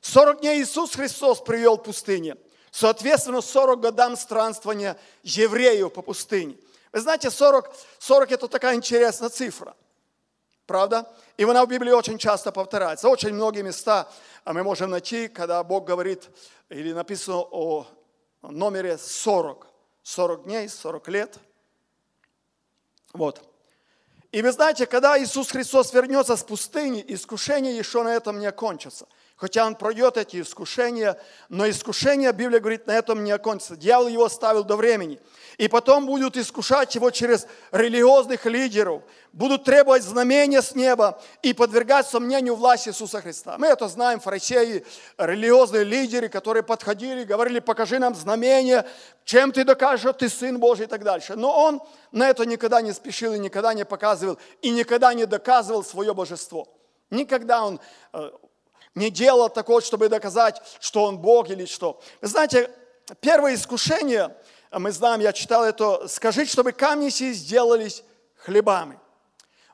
40 0.00 0.40
дней 0.40 0.60
Иисус 0.60 0.96
Христос 0.96 1.40
привел 1.40 1.76
в 1.76 1.84
пустыне. 1.84 2.34
Соответственно, 2.72 3.40
40 3.40 3.80
годам 3.82 4.16
странствования 4.16 4.96
евреев 5.22 5.92
по 5.92 6.02
пустыне. 6.02 6.56
Вы 6.92 7.00
знаете, 7.00 7.30
40, 7.30 7.70
40 8.00 8.32
это 8.32 8.48
такая 8.48 8.74
интересная 8.74 9.28
цифра. 9.28 9.76
Правда? 10.68 11.10
И 11.38 11.44
она 11.44 11.64
в 11.64 11.68
Библии 11.68 11.92
очень 11.92 12.18
часто 12.18 12.52
повторяется. 12.52 13.08
Очень 13.08 13.32
многие 13.32 13.62
места 13.62 14.06
а 14.44 14.52
мы 14.52 14.62
можем 14.62 14.90
найти, 14.90 15.28
когда 15.28 15.64
Бог 15.64 15.86
говорит, 15.86 16.28
или 16.68 16.92
написано 16.92 17.38
о 17.38 17.86
номере 18.42 18.98
40. 18.98 19.66
40 20.02 20.44
дней, 20.44 20.68
40 20.68 21.08
лет. 21.08 21.38
Вот. 23.14 23.42
И 24.30 24.42
вы 24.42 24.52
знаете, 24.52 24.86
когда 24.86 25.18
Иисус 25.18 25.50
Христос 25.50 25.92
вернется 25.94 26.36
с 26.36 26.42
пустыни, 26.42 27.02
искушение 27.08 27.76
еще 27.76 28.02
на 28.02 28.14
этом 28.14 28.38
не 28.38 28.46
окончится. 28.46 29.08
Хотя 29.38 29.64
он 29.64 29.76
пройдет 29.76 30.16
эти 30.16 30.40
искушения, 30.40 31.16
но 31.48 31.70
искушение, 31.70 32.32
Библия 32.32 32.58
говорит, 32.58 32.88
на 32.88 32.90
этом 32.90 33.22
не 33.22 33.30
окончится. 33.30 33.76
Дьявол 33.76 34.08
его 34.08 34.24
оставил 34.24 34.64
до 34.64 34.74
времени. 34.74 35.20
И 35.58 35.68
потом 35.68 36.06
будут 36.06 36.36
искушать 36.36 36.96
его 36.96 37.12
через 37.12 37.46
религиозных 37.70 38.46
лидеров, 38.46 39.02
будут 39.32 39.62
требовать 39.62 40.02
знамения 40.02 40.60
с 40.60 40.74
неба 40.74 41.22
и 41.40 41.52
подвергать 41.52 42.08
сомнению 42.08 42.56
власть 42.56 42.88
Иисуса 42.88 43.20
Христа. 43.20 43.56
Мы 43.58 43.68
это 43.68 43.86
знаем, 43.86 44.18
фарисеи, 44.18 44.84
религиозные 45.16 45.84
лидеры, 45.84 46.28
которые 46.28 46.64
подходили, 46.64 47.22
говорили, 47.22 47.60
покажи 47.60 48.00
нам 48.00 48.16
знамение, 48.16 48.86
чем 49.24 49.52
ты 49.52 49.62
докажешь, 49.62 50.00
что 50.00 50.12
ты 50.14 50.28
Сын 50.28 50.58
Божий 50.58 50.86
и 50.86 50.88
так 50.88 51.04
дальше. 51.04 51.36
Но 51.36 51.56
он 51.56 51.80
на 52.10 52.28
это 52.28 52.44
никогда 52.44 52.80
не 52.80 52.92
спешил 52.92 53.34
и 53.34 53.38
никогда 53.38 53.72
не 53.72 53.84
показывал, 53.84 54.36
и 54.62 54.70
никогда 54.70 55.14
не 55.14 55.26
доказывал 55.26 55.84
свое 55.84 56.12
божество. 56.12 56.66
Никогда 57.10 57.64
он 57.64 57.80
э, 58.12 58.30
не 58.94 59.10
делал 59.10 59.48
такого, 59.48 59.80
чтобы 59.80 60.08
доказать, 60.08 60.60
что 60.80 61.04
он 61.04 61.18
Бог 61.18 61.50
или 61.50 61.64
что. 61.66 62.00
Вы 62.20 62.28
знаете, 62.28 62.70
первое 63.20 63.54
искушение, 63.54 64.34
мы 64.72 64.92
знаем, 64.92 65.20
я 65.20 65.32
читал 65.32 65.64
это, 65.64 66.08
скажите, 66.08 66.50
чтобы 66.50 66.72
камни 66.72 67.08
сии 67.10 67.32
сделались 67.32 68.02
хлебами. 68.36 68.98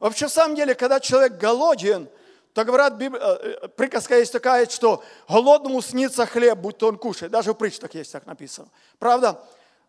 Вообще, 0.01 0.27
в 0.27 0.31
самом 0.33 0.57
деле, 0.57 0.75
когда 0.75 1.01
человек 1.01 1.39
голоден, 1.39 2.09
то 2.53 2.65
говорят, 2.65 3.01
э, 3.01 3.11
э, 3.11 3.69
приказка 3.69 4.17
есть 4.17 4.33
такая, 4.33 4.67
что 4.69 5.03
голодному 5.29 5.83
снится 5.83 6.25
хлеб, 6.25 6.59
будь 6.59 6.79
то 6.79 6.87
он 6.89 6.99
кушает. 6.99 7.33
Даже 7.33 7.53
в 7.53 7.55
притчах 7.55 7.93
есть 7.95 8.13
так 8.13 8.27
написано. 8.27 8.69
Правда? 8.99 9.41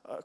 Э, 0.04 0.22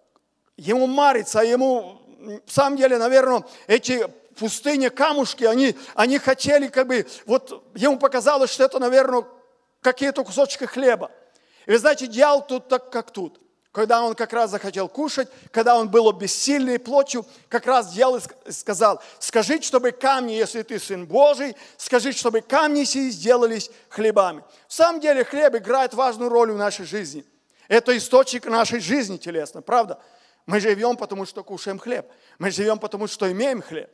ему 0.56 0.86
марится, 0.86 1.40
а 1.40 1.44
ему, 1.44 2.00
в 2.46 2.50
самом 2.50 2.78
деле, 2.78 2.96
наверное, 2.96 3.44
эти 3.66 4.06
пустыне 4.36 4.90
камушки, 4.90 5.44
они, 5.44 5.76
они 5.94 6.18
хотели 6.18 6.68
как 6.68 6.86
бы, 6.86 7.06
вот 7.26 7.70
ему 7.74 7.98
показалось, 7.98 8.50
что 8.50 8.64
это, 8.64 8.78
наверное, 8.78 9.24
какие-то 9.80 10.24
кусочки 10.24 10.64
хлеба. 10.64 11.10
И 11.66 11.72
вы 11.72 11.78
знаете, 11.78 12.06
дьявол 12.06 12.42
тут 12.42 12.68
так, 12.68 12.90
как 12.90 13.10
тут. 13.10 13.40
Когда 13.72 14.02
он 14.02 14.16
как 14.16 14.32
раз 14.32 14.50
захотел 14.50 14.88
кушать, 14.88 15.28
когда 15.52 15.76
он 15.76 15.88
был 15.88 16.10
бессильный 16.10 16.80
плотью, 16.80 17.24
как 17.48 17.66
раз 17.66 17.92
дьявол 17.92 18.20
сказал, 18.48 19.00
скажи, 19.20 19.62
чтобы 19.62 19.92
камни, 19.92 20.32
если 20.32 20.62
ты 20.62 20.80
Сын 20.80 21.06
Божий, 21.06 21.54
скажи, 21.76 22.10
чтобы 22.10 22.40
камни 22.40 22.82
сии 22.82 23.10
сделались 23.10 23.70
хлебами. 23.88 24.42
В 24.66 24.72
самом 24.72 25.00
деле 25.00 25.22
хлеб 25.24 25.54
играет 25.54 25.94
важную 25.94 26.30
роль 26.30 26.50
в 26.50 26.56
нашей 26.56 26.84
жизни. 26.84 27.24
Это 27.68 27.96
источник 27.96 28.46
нашей 28.46 28.80
жизни 28.80 29.18
телесной, 29.18 29.62
правда? 29.62 30.00
Мы 30.46 30.58
живем, 30.58 30.96
потому 30.96 31.24
что 31.24 31.44
кушаем 31.44 31.78
хлеб. 31.78 32.10
Мы 32.40 32.50
живем, 32.50 32.80
потому 32.80 33.06
что 33.06 33.30
имеем 33.30 33.62
хлеб. 33.62 33.88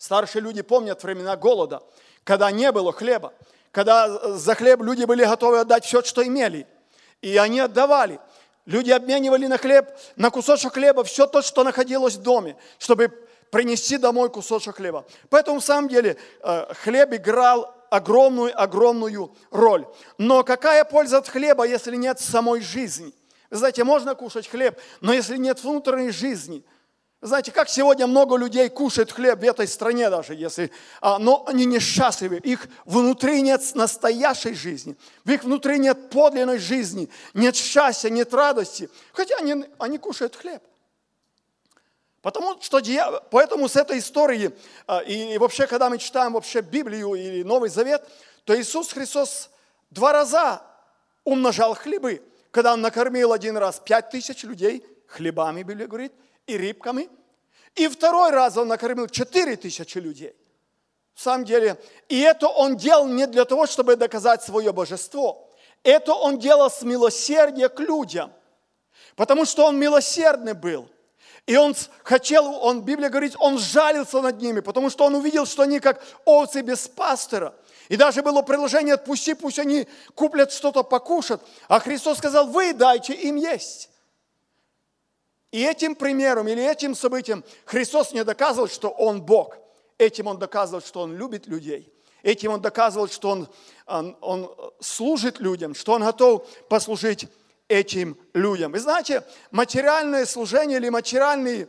Старшие 0.00 0.40
люди 0.40 0.62
помнят 0.62 1.02
времена 1.02 1.36
голода, 1.36 1.82
когда 2.24 2.50
не 2.50 2.72
было 2.72 2.90
хлеба, 2.90 3.34
когда 3.70 4.34
за 4.34 4.54
хлеб 4.54 4.80
люди 4.80 5.04
были 5.04 5.26
готовы 5.26 5.60
отдать 5.60 5.84
все, 5.84 6.02
что 6.02 6.26
имели. 6.26 6.66
И 7.20 7.36
они 7.36 7.60
отдавали. 7.60 8.18
Люди 8.64 8.90
обменивали 8.90 9.46
на 9.46 9.58
хлеб, 9.58 9.90
на 10.16 10.30
кусочек 10.30 10.72
хлеба 10.72 11.04
все 11.04 11.26
то, 11.26 11.42
что 11.42 11.64
находилось 11.64 12.14
в 12.14 12.22
доме, 12.22 12.56
чтобы 12.78 13.10
принести 13.50 13.98
домой 13.98 14.30
кусочек 14.30 14.76
хлеба. 14.76 15.04
Поэтому, 15.28 15.60
в 15.60 15.64
самом 15.64 15.90
деле, 15.90 16.16
э, 16.42 16.72
хлеб 16.82 17.12
играл 17.12 17.74
огромную-огромную 17.90 19.36
роль. 19.50 19.86
Но 20.16 20.44
какая 20.44 20.84
польза 20.84 21.18
от 21.18 21.28
хлеба, 21.28 21.64
если 21.64 21.94
нет 21.96 22.18
самой 22.18 22.62
жизни? 22.62 23.12
Вы 23.50 23.58
знаете, 23.58 23.84
можно 23.84 24.14
кушать 24.14 24.48
хлеб, 24.48 24.80
но 25.02 25.12
если 25.12 25.36
нет 25.36 25.62
внутренней 25.62 26.10
жизни– 26.10 26.64
знаете, 27.22 27.52
как 27.52 27.68
сегодня 27.68 28.06
много 28.06 28.36
людей 28.36 28.70
кушают 28.70 29.12
хлеб 29.12 29.40
в 29.40 29.44
этой 29.44 29.68
стране 29.68 30.08
даже, 30.08 30.34
если, 30.34 30.70
а, 31.02 31.18
но 31.18 31.44
они 31.46 31.66
несчастливы. 31.66 32.38
Их 32.38 32.66
внутри 32.86 33.42
нет 33.42 33.62
настоящей 33.74 34.54
жизни, 34.54 34.96
в 35.24 35.30
их 35.30 35.44
внутри 35.44 35.78
нет 35.78 36.08
подлинной 36.08 36.58
жизни, 36.58 37.10
нет 37.34 37.56
счастья, 37.56 38.08
нет 38.08 38.32
радости, 38.32 38.88
хотя 39.12 39.36
они, 39.36 39.66
они 39.78 39.98
кушают 39.98 40.34
хлеб. 40.34 40.62
Потому 42.22 42.58
что 42.62 42.80
поэтому 43.30 43.68
с 43.68 43.76
этой 43.76 43.98
истории, 43.98 44.52
а, 44.86 45.00
и, 45.00 45.34
и 45.34 45.38
вообще, 45.38 45.66
когда 45.66 45.90
мы 45.90 45.98
читаем 45.98 46.32
вообще 46.32 46.62
Библию 46.62 47.14
или 47.14 47.42
Новый 47.42 47.68
Завет, 47.68 48.02
то 48.44 48.58
Иисус 48.58 48.92
Христос 48.92 49.50
два 49.90 50.14
раза 50.14 50.62
умножал 51.24 51.74
хлебы. 51.74 52.22
Когда 52.50 52.72
Он 52.72 52.80
накормил 52.80 53.32
один 53.34 53.58
раз 53.58 53.78
пять 53.84 54.08
тысяч 54.08 54.42
людей 54.42 54.82
хлебами, 55.06 55.62
Библия 55.62 55.86
говорит– 55.86 56.14
и 56.50 56.58
рыбками. 56.58 57.08
И 57.74 57.88
второй 57.88 58.30
раз 58.30 58.56
он 58.56 58.68
накормил 58.68 59.08
4 59.08 59.56
тысячи 59.56 59.98
людей. 59.98 60.34
В 61.14 61.20
самом 61.20 61.44
деле, 61.44 61.76
и 62.08 62.20
это 62.20 62.48
он 62.48 62.76
делал 62.76 63.06
не 63.06 63.26
для 63.26 63.44
того, 63.44 63.66
чтобы 63.66 63.96
доказать 63.96 64.42
свое 64.42 64.72
божество. 64.72 65.48
Это 65.82 66.14
он 66.14 66.38
делал 66.38 66.70
с 66.70 66.82
милосердия 66.82 67.68
к 67.68 67.80
людям. 67.80 68.32
Потому 69.16 69.44
что 69.44 69.66
он 69.66 69.78
милосердный 69.78 70.54
был. 70.54 70.88
И 71.46 71.56
он 71.56 71.74
хотел, 72.04 72.46
он, 72.62 72.82
Библия 72.82 73.08
говорит, 73.08 73.34
он 73.38 73.58
жалился 73.58 74.20
над 74.20 74.40
ними, 74.40 74.60
потому 74.60 74.90
что 74.90 75.04
он 75.04 75.14
увидел, 75.14 75.46
что 75.46 75.62
они 75.62 75.80
как 75.80 76.02
овцы 76.24 76.60
без 76.60 76.86
пастора. 76.86 77.54
И 77.88 77.96
даже 77.96 78.22
было 78.22 78.42
предложение, 78.42 78.94
отпусти, 78.94 79.34
пусть 79.34 79.58
они 79.58 79.88
куплят 80.14 80.52
что-то 80.52 80.84
покушать. 80.84 81.40
А 81.66 81.80
Христос 81.80 82.18
сказал, 82.18 82.46
вы 82.46 82.72
дайте 82.72 83.14
им 83.14 83.36
есть. 83.36 83.90
И 85.52 85.62
этим 85.64 85.94
примером 85.94 86.46
или 86.48 86.64
этим 86.64 86.94
событием 86.94 87.44
Христос 87.64 88.12
не 88.12 88.24
доказывал, 88.24 88.68
что 88.68 88.88
Он 88.90 89.20
Бог. 89.20 89.56
Этим 89.98 90.26
Он 90.28 90.38
доказывал, 90.38 90.80
что 90.80 91.00
Он 91.00 91.16
любит 91.16 91.46
людей. 91.46 91.92
Этим 92.22 92.52
Он 92.52 92.60
доказывал, 92.60 93.08
что 93.08 93.30
Он, 93.30 93.48
он, 93.86 94.16
он 94.20 94.54
служит 94.80 95.40
людям, 95.40 95.74
что 95.74 95.92
Он 95.92 96.02
готов 96.02 96.46
послужить 96.68 97.28
этим 97.68 98.16
людям. 98.34 98.72
Вы 98.72 98.80
знаете, 98.80 99.24
материальное 99.50 100.26
служение 100.26 100.78
или 100.78 100.88
материальные 100.88 101.68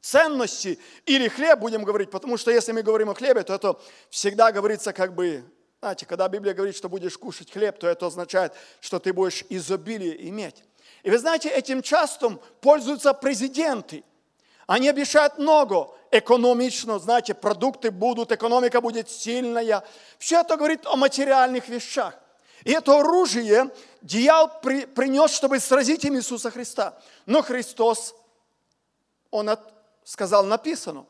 ценности 0.00 0.78
или 1.06 1.28
хлеб, 1.28 1.58
будем 1.58 1.84
говорить, 1.84 2.10
потому 2.10 2.36
что 2.36 2.50
если 2.50 2.72
мы 2.72 2.82
говорим 2.82 3.10
о 3.10 3.14
хлебе, 3.14 3.42
то 3.42 3.54
это 3.54 3.78
всегда 4.08 4.50
говорится 4.50 4.92
как 4.92 5.14
бы, 5.14 5.44
знаете, 5.80 6.06
когда 6.06 6.28
Библия 6.28 6.54
говорит, 6.54 6.74
что 6.74 6.88
будешь 6.88 7.16
кушать 7.18 7.50
хлеб, 7.50 7.78
то 7.78 7.86
это 7.86 8.06
означает, 8.06 8.52
что 8.80 8.98
ты 8.98 9.12
будешь 9.12 9.44
изобилие 9.48 10.28
иметь. 10.28 10.64
И 11.02 11.10
вы 11.10 11.18
знаете, 11.18 11.48
этим 11.48 11.82
часто 11.82 12.38
пользуются 12.60 13.14
президенты. 13.14 14.04
Они 14.66 14.88
обещают 14.88 15.38
много, 15.38 15.90
экономично, 16.10 16.98
знаете, 16.98 17.34
продукты 17.34 17.90
будут, 17.90 18.32
экономика 18.32 18.80
будет 18.80 19.10
сильная. 19.10 19.82
Все 20.18 20.40
это 20.40 20.56
говорит 20.56 20.86
о 20.86 20.96
материальных 20.96 21.68
вещах. 21.68 22.14
И 22.64 22.72
это 22.72 22.98
оружие 22.98 23.70
дьявол 24.02 24.50
при, 24.62 24.84
принес, 24.84 25.30
чтобы 25.32 25.58
сразить 25.60 26.04
им 26.04 26.16
Иисуса 26.16 26.50
Христа. 26.50 26.98
Но 27.26 27.42
Христос, 27.42 28.14
Он 29.30 29.48
от, 29.48 29.60
сказал, 30.04 30.44
написано. 30.44 31.06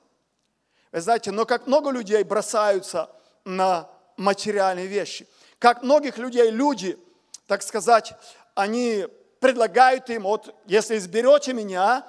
Вы 0.92 1.00
знаете, 1.00 1.30
но 1.30 1.47
как 1.47 1.66
много 1.66 1.90
людей 1.90 2.23
бросаются 2.23 3.11
на 3.44 3.88
материальные 4.16 4.87
вещи. 4.87 5.26
Как 5.59 5.82
многих 5.82 6.18
людей 6.18 6.50
люди, 6.50 6.99
так 7.47 7.62
сказать, 7.62 8.14
они 8.54 9.06
предлагают 9.40 10.09
им, 10.11 10.23
вот 10.23 10.54
если 10.66 10.99
изберете 10.99 11.54
меня, 11.54 12.06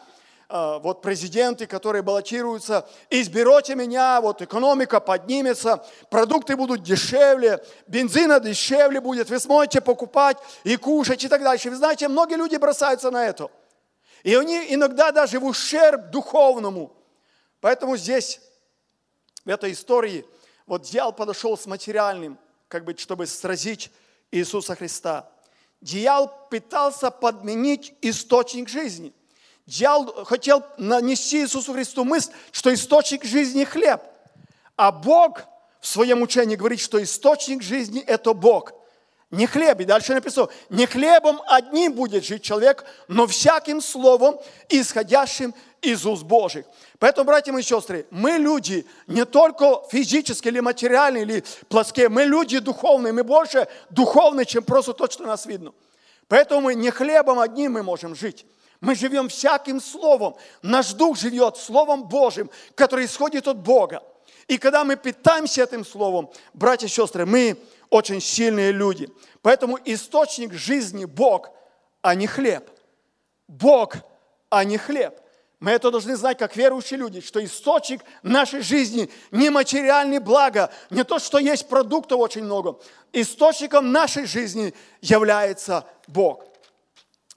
э, 0.49 0.79
вот 0.83 1.01
президенты, 1.01 1.65
которые 1.65 2.03
баллотируются, 2.03 2.87
изберете 3.09 3.73
меня, 3.73 4.19
вот 4.21 4.41
экономика 4.41 4.99
поднимется, 4.99 5.83
продукты 6.09 6.57
будут 6.57 6.83
дешевле, 6.83 7.63
бензина 7.87 8.39
дешевле 8.39 8.99
будет, 8.99 9.29
вы 9.29 9.39
сможете 9.39 9.79
покупать 9.79 10.37
и 10.65 10.75
кушать 10.75 11.23
и 11.23 11.29
так 11.29 11.41
дальше. 11.41 11.69
Вы 11.69 11.77
знаете, 11.77 12.09
многие 12.09 12.35
люди 12.35 12.57
бросаются 12.57 13.09
на 13.09 13.25
это. 13.25 13.49
И 14.23 14.35
они 14.35 14.65
иногда 14.69 15.11
даже 15.11 15.39
в 15.39 15.45
ущерб 15.45 16.11
духовному. 16.11 16.95
Поэтому 17.61 17.95
здесь 17.95 18.41
в 19.45 19.49
этой 19.49 19.71
истории 19.71 20.25
вот 20.67 20.83
дьявол 20.83 21.13
подошел 21.13 21.57
с 21.57 21.65
материальным, 21.65 22.37
как 22.67 22.83
бы, 22.83 22.95
чтобы 22.97 23.25
сразить 23.25 23.89
Иисуса 24.31 24.75
Христа. 24.75 25.30
Дьявол 25.81 26.31
пытался 26.49 27.09
подменить 27.09 27.93
источник 28.01 28.69
жизни. 28.69 29.13
Дьявол 29.65 30.25
хотел 30.25 30.63
нанести 30.77 31.41
Иисусу 31.41 31.73
Христу 31.73 32.03
мысль, 32.03 32.31
что 32.51 32.73
источник 32.73 33.23
жизни– 33.23 33.63
хлеб. 33.65 34.01
А 34.75 34.91
Бог 34.91 35.41
в 35.79 35.87
своем 35.87 36.21
учении 36.21 36.55
говорит, 36.55 36.79
что 36.79 37.01
источник 37.01 37.63
жизни– 37.63 38.01
это 38.07 38.33
Бог. 38.33 38.73
Не 39.31 39.47
хлеб. 39.47 39.79
И 39.79 39.85
дальше 39.85 40.13
написано, 40.13 40.49
не 40.69 40.85
хлебом 40.85 41.41
одним 41.47 41.93
будет 41.93 42.25
жить 42.25 42.43
человек, 42.43 42.83
но 43.07 43.27
всяким 43.27 43.81
словом, 43.81 44.39
исходящим 44.67 45.53
из 45.81 46.05
уст 46.05 46.23
Божьих. 46.23 46.65
Поэтому, 46.99 47.25
братья 47.25 47.57
и 47.57 47.61
сестры, 47.63 48.05
мы 48.11 48.31
люди 48.31 48.85
не 49.07 49.25
только 49.25 49.81
физически 49.89 50.49
или 50.49 50.59
материальные, 50.59 51.23
или 51.23 51.43
плоские, 51.69 52.09
мы 52.09 52.25
люди 52.25 52.59
духовные, 52.59 53.13
мы 53.13 53.23
больше 53.23 53.67
духовные, 53.89 54.45
чем 54.45 54.63
просто 54.63 54.93
то, 54.93 55.09
что 55.09 55.23
нас 55.23 55.45
видно. 55.45 55.73
Поэтому 56.27 56.61
мы 56.61 56.75
не 56.75 56.91
хлебом 56.91 57.39
одним 57.39 57.73
мы 57.73 57.83
можем 57.83 58.15
жить. 58.15 58.45
Мы 58.81 58.95
живем 58.95 59.29
всяким 59.29 59.79
словом. 59.79 60.35
Наш 60.61 60.93
дух 60.93 61.17
живет 61.17 61.55
Словом 61.55 62.03
Божьим, 62.03 62.49
который 62.75 63.05
исходит 63.05 63.47
от 63.47 63.57
Бога. 63.57 64.03
И 64.47 64.57
когда 64.57 64.83
мы 64.83 64.95
питаемся 64.95 65.63
этим 65.63 65.85
Словом, 65.85 66.31
братья 66.53 66.87
и 66.87 66.89
сестры, 66.89 67.25
мы 67.25 67.57
очень 67.91 68.21
сильные 68.21 68.71
люди. 68.71 69.09
Поэтому 69.43 69.77
источник 69.85 70.53
жизни 70.53 71.05
Бог, 71.05 71.49
а 72.01 72.15
не 72.15 72.25
хлеб. 72.25 72.67
Бог, 73.47 73.97
а 74.49 74.63
не 74.63 74.79
хлеб. 74.79 75.19
Мы 75.59 75.71
это 75.71 75.91
должны 75.91 76.15
знать, 76.15 76.39
как 76.39 76.55
верующие 76.55 76.97
люди, 76.97 77.21
что 77.21 77.43
источник 77.43 78.01
нашей 78.23 78.61
жизни 78.61 79.11
не 79.29 79.51
материальные 79.51 80.19
блага, 80.19 80.71
не 80.89 81.03
то, 81.03 81.19
что 81.19 81.37
есть 81.37 81.67
продуктов 81.67 82.19
очень 82.19 82.43
много. 82.43 82.79
Источником 83.13 83.91
нашей 83.91 84.25
жизни 84.25 84.73
является 85.01 85.85
Бог. 86.07 86.45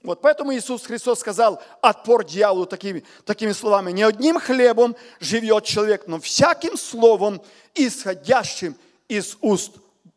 Вот 0.01 0.21
поэтому 0.21 0.55
Иисус 0.55 0.85
Христос 0.85 1.19
сказал 1.19 1.61
отпор 1.81 2.23
дьяволу 2.23 2.65
такими, 2.65 3.03
такими 3.25 3.51
словами. 3.51 3.91
Не 3.91 4.03
одним 4.03 4.39
хлебом 4.39 4.95
живет 5.19 5.65
человек, 5.65 6.07
но 6.07 6.19
всяким 6.19 6.77
словом, 6.77 7.41
исходящим 7.75 8.75
из 9.07 9.37
уст 9.41 9.73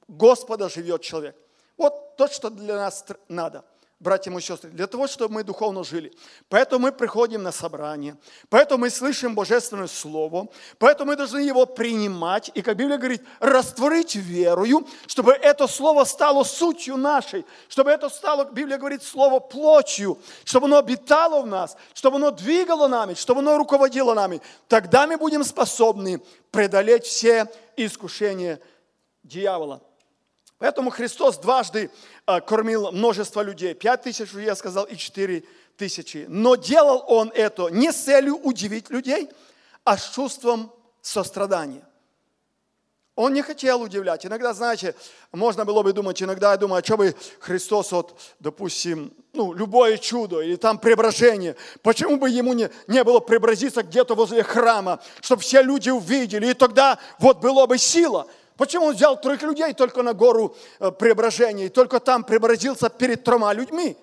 Господа 0.08 0.68
живет 0.68 1.02
человек. 1.02 1.36
Вот 1.76 2.16
то, 2.16 2.26
что 2.28 2.50
для 2.50 2.76
нас 2.76 3.04
надо– 3.28 3.64
братья 4.00 4.30
и 4.30 4.40
сестры, 4.40 4.70
для 4.70 4.86
того, 4.86 5.06
чтобы 5.06 5.34
мы 5.34 5.44
духовно 5.44 5.82
жили. 5.82 6.12
Поэтому 6.48 6.86
мы 6.86 6.92
приходим 6.92 7.42
на 7.42 7.50
собрание, 7.50 8.16
поэтому 8.48 8.82
мы 8.82 8.90
слышим 8.90 9.34
Божественное 9.34 9.88
Слово, 9.88 10.48
поэтому 10.78 11.10
мы 11.10 11.16
должны 11.16 11.40
его 11.40 11.66
принимать 11.66 12.50
и, 12.54 12.62
как 12.62 12.76
Библия 12.76 12.96
говорит, 12.96 13.22
растворить 13.40 14.14
верою, 14.14 14.86
чтобы 15.06 15.32
это 15.32 15.66
Слово 15.66 16.04
стало 16.04 16.44
сутью 16.44 16.96
нашей, 16.96 17.44
чтобы 17.68 17.90
это 17.90 18.08
стало, 18.08 18.44
Библия 18.44 18.78
говорит, 18.78 19.02
Слово 19.02 19.40
плотью, 19.40 20.18
чтобы 20.44 20.66
оно 20.66 20.78
обитало 20.78 21.42
в 21.42 21.46
нас, 21.46 21.76
чтобы 21.92 22.16
оно 22.16 22.30
двигало 22.30 22.86
нами, 22.86 23.14
чтобы 23.14 23.40
оно 23.40 23.58
руководило 23.58 24.14
нами. 24.14 24.40
Тогда 24.68 25.06
мы 25.06 25.16
будем 25.16 25.42
способны 25.42 26.22
преодолеть 26.52 27.04
все 27.04 27.50
искушения 27.76 28.60
дьявола. 29.24 29.82
Поэтому 30.58 30.90
Христос 30.90 31.38
дважды 31.38 31.90
а, 32.26 32.40
кормил 32.40 32.90
множество 32.90 33.42
людей. 33.42 33.74
Пять 33.74 34.02
тысяч, 34.02 34.32
я 34.32 34.56
сказал, 34.56 34.84
и 34.84 34.96
четыре 34.96 35.44
тысячи. 35.76 36.26
Но 36.28 36.56
делал 36.56 37.04
он 37.06 37.30
это 37.34 37.68
не 37.68 37.92
с 37.92 37.96
целью 37.96 38.36
удивить 38.36 38.90
людей, 38.90 39.28
а 39.84 39.96
с 39.96 40.10
чувством 40.10 40.72
сострадания. 41.00 41.84
Он 43.14 43.32
не 43.32 43.42
хотел 43.42 43.82
удивлять. 43.82 44.24
Иногда, 44.26 44.52
знаете, 44.54 44.94
можно 45.32 45.64
было 45.64 45.82
бы 45.82 45.92
думать, 45.92 46.22
иногда 46.22 46.52
я 46.52 46.56
думаю, 46.56 46.80
а 46.80 46.84
что 46.84 46.96
бы 46.96 47.16
Христос, 47.40 47.90
вот, 47.90 48.16
допустим, 48.38 49.12
ну, 49.32 49.52
любое 49.52 49.98
чудо 49.98 50.40
или 50.40 50.54
там 50.54 50.78
преображение, 50.78 51.56
почему 51.82 52.16
бы 52.16 52.30
ему 52.30 52.52
не, 52.52 52.70
не 52.86 53.02
было 53.02 53.18
преобразиться 53.18 53.82
где-то 53.82 54.14
возле 54.14 54.44
храма, 54.44 55.00
чтобы 55.20 55.42
все 55.42 55.62
люди 55.62 55.90
увидели, 55.90 56.46
и 56.46 56.54
тогда 56.54 57.00
вот 57.18 57.40
было 57.40 57.66
бы 57.66 57.76
сила. 57.76 58.28
Почему 58.58 58.86
он 58.86 58.94
взял 58.96 59.18
трех 59.18 59.40
людей 59.42 59.72
только 59.72 60.02
на 60.02 60.14
гору 60.14 60.56
э, 60.80 60.90
преображения, 60.90 61.66
и 61.66 61.68
только 61.68 62.00
там 62.00 62.24
преобразился 62.24 62.90
перед 62.90 63.22
тремя 63.22 63.52
людьми? 63.52 63.96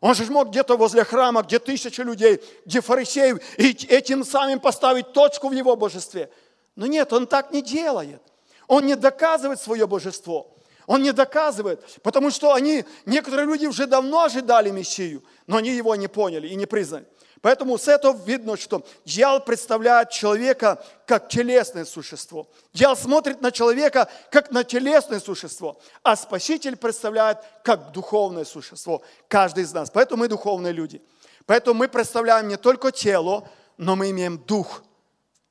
Он 0.00 0.14
же 0.14 0.24
мог 0.30 0.50
где-то 0.50 0.76
возле 0.76 1.02
храма, 1.02 1.42
где 1.42 1.58
тысячи 1.58 2.00
людей, 2.00 2.40
где 2.64 2.80
фарисеев, 2.80 3.40
и 3.58 3.70
этим 3.88 4.24
самым 4.24 4.60
поставить 4.60 5.12
точку 5.12 5.48
в 5.48 5.52
его 5.52 5.74
божестве. 5.74 6.30
Но 6.76 6.86
нет, 6.86 7.12
он 7.12 7.26
так 7.26 7.50
не 7.50 7.60
делает. 7.60 8.22
Он 8.68 8.86
не 8.86 8.94
доказывает 8.94 9.60
свое 9.60 9.88
божество. 9.88 10.54
Он 10.86 11.02
не 11.02 11.12
доказывает, 11.12 11.84
потому 12.02 12.30
что 12.30 12.54
они, 12.54 12.84
некоторые 13.04 13.46
люди 13.46 13.66
уже 13.66 13.86
давно 13.86 14.22
ожидали 14.22 14.70
Мессию, 14.70 15.24
но 15.48 15.56
они 15.56 15.70
его 15.70 15.96
не 15.96 16.06
поняли 16.06 16.46
и 16.46 16.54
не 16.54 16.66
признали. 16.66 17.04
Поэтому 17.40 17.78
с 17.78 17.86
этого 17.88 18.16
видно, 18.24 18.56
что 18.56 18.84
дьявол 19.04 19.40
представляет 19.40 20.10
человека 20.10 20.82
как 21.06 21.28
телесное 21.28 21.84
существо. 21.84 22.48
Дьявол 22.72 22.96
смотрит 22.96 23.40
на 23.40 23.52
человека 23.52 24.08
как 24.30 24.50
на 24.50 24.64
телесное 24.64 25.20
существо, 25.20 25.78
а 26.02 26.16
Спаситель 26.16 26.76
представляет 26.76 27.38
как 27.62 27.92
духовное 27.92 28.44
существо. 28.44 29.02
Каждый 29.28 29.64
из 29.64 29.72
нас. 29.72 29.90
Поэтому 29.90 30.20
мы 30.20 30.28
духовные 30.28 30.72
люди. 30.72 31.00
Поэтому 31.46 31.78
мы 31.78 31.88
представляем 31.88 32.48
не 32.48 32.56
только 32.56 32.90
тело, 32.90 33.48
но 33.76 33.94
мы 33.94 34.10
имеем 34.10 34.38
дух 34.38 34.82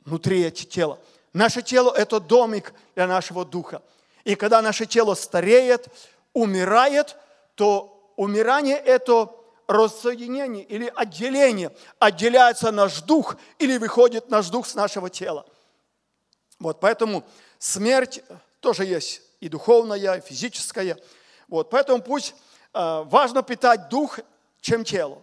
внутри 0.06 0.52
тела. 0.52 1.00
Наше 1.34 1.62
тело– 1.62 1.93
это 1.95 2.19
домик 2.19 2.73
для 2.95 3.08
нашего 3.08 3.45
духа. 3.45 3.82
И 4.23 4.36
когда 4.36 4.62
наше 4.62 4.86
тело 4.86 5.15
стареет, 5.15 5.88
умирает, 6.34 7.15
то 7.56 8.12
умирание– 8.15 8.78
это 8.86 9.30
рассоединение 9.68 10.64
или 10.64 10.92
отделение. 10.96 11.76
Отделяется 12.00 12.72
наш 12.72 13.02
дух 13.02 13.36
или 13.60 13.78
выходит 13.78 14.30
наш 14.30 14.50
дух 14.50 14.66
с 14.66 14.76
нашего 14.76 15.10
тела. 15.10 15.46
Вот, 16.60 16.80
поэтому 16.80 17.24
смерть 17.60 18.24
тоже 18.60 18.86
есть 18.86 19.22
и 19.40 19.50
духовная, 19.50 20.16
и 20.16 20.22
физическая. 20.22 20.98
Вот, 21.48 21.70
поэтому 21.70 22.02
пусть 22.02 22.34
э, 22.74 23.04
важно 23.06 23.44
питать 23.44 23.90
дух, 23.90 24.20
чем 24.62 24.84
тело. 24.84 25.22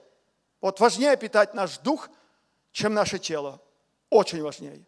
Вот 0.61 0.79
важнее 0.81 1.17
питать 1.17 1.55
наш 1.55 1.79
дух, 1.79 2.09
чем 2.73 2.95
наше 2.95 3.19
тело. 3.19 3.61
Очень 4.11 4.43
важнее. 4.43 4.85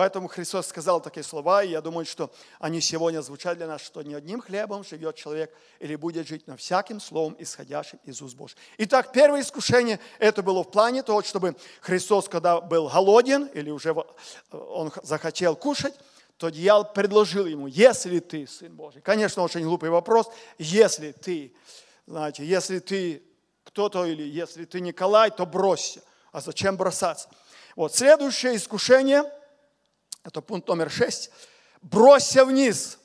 Поэтому 0.00 0.28
Христос 0.28 0.66
сказал 0.66 1.02
такие 1.02 1.22
слова, 1.22 1.62
и 1.62 1.68
я 1.68 1.82
думаю, 1.82 2.06
что 2.06 2.32
они 2.58 2.80
сегодня 2.80 3.20
звучат 3.20 3.58
для 3.58 3.66
нас, 3.66 3.82
что 3.82 4.00
не 4.00 4.14
одним 4.14 4.40
хлебом 4.40 4.82
живет 4.82 5.14
человек 5.16 5.54
или 5.78 5.94
будет 5.94 6.26
жить, 6.26 6.46
но 6.46 6.56
всяким 6.56 7.00
словом, 7.00 7.36
исходящим 7.38 7.98
из 8.04 8.22
уст 8.22 8.34
Божьих. 8.34 8.56
Итак, 8.78 9.12
первое 9.12 9.42
искушение, 9.42 10.00
это 10.18 10.42
было 10.42 10.64
в 10.64 10.70
плане 10.70 11.02
того, 11.02 11.22
чтобы 11.22 11.54
Христос, 11.82 12.30
когда 12.30 12.62
был 12.62 12.88
голоден, 12.88 13.44
или 13.52 13.68
уже 13.68 13.94
он 14.50 14.90
захотел 15.02 15.54
кушать, 15.54 16.00
то 16.38 16.48
дьявол 16.48 16.94
предложил 16.94 17.44
ему, 17.44 17.66
если 17.66 18.20
ты 18.20 18.46
Сын 18.46 18.74
Божий. 18.74 19.02
Конечно, 19.02 19.42
очень 19.42 19.64
глупый 19.64 19.90
вопрос, 19.90 20.30
если 20.56 21.12
ты, 21.12 21.52
знаете, 22.06 22.42
если 22.46 22.78
ты 22.78 23.22
кто-то 23.64 24.06
или 24.06 24.22
если 24.22 24.64
ты 24.64 24.80
Николай, 24.80 25.30
то 25.30 25.44
бросься. 25.44 26.00
А 26.32 26.40
зачем 26.40 26.78
бросаться? 26.78 27.28
Вот 27.76 27.94
следующее 27.94 28.56
искушение– 28.56 29.24
это 30.24 30.40
пункт 30.40 30.68
номер 30.68 30.90
шесть. 30.90 31.30
Бросься 31.82 32.44
вниз, 32.44 32.98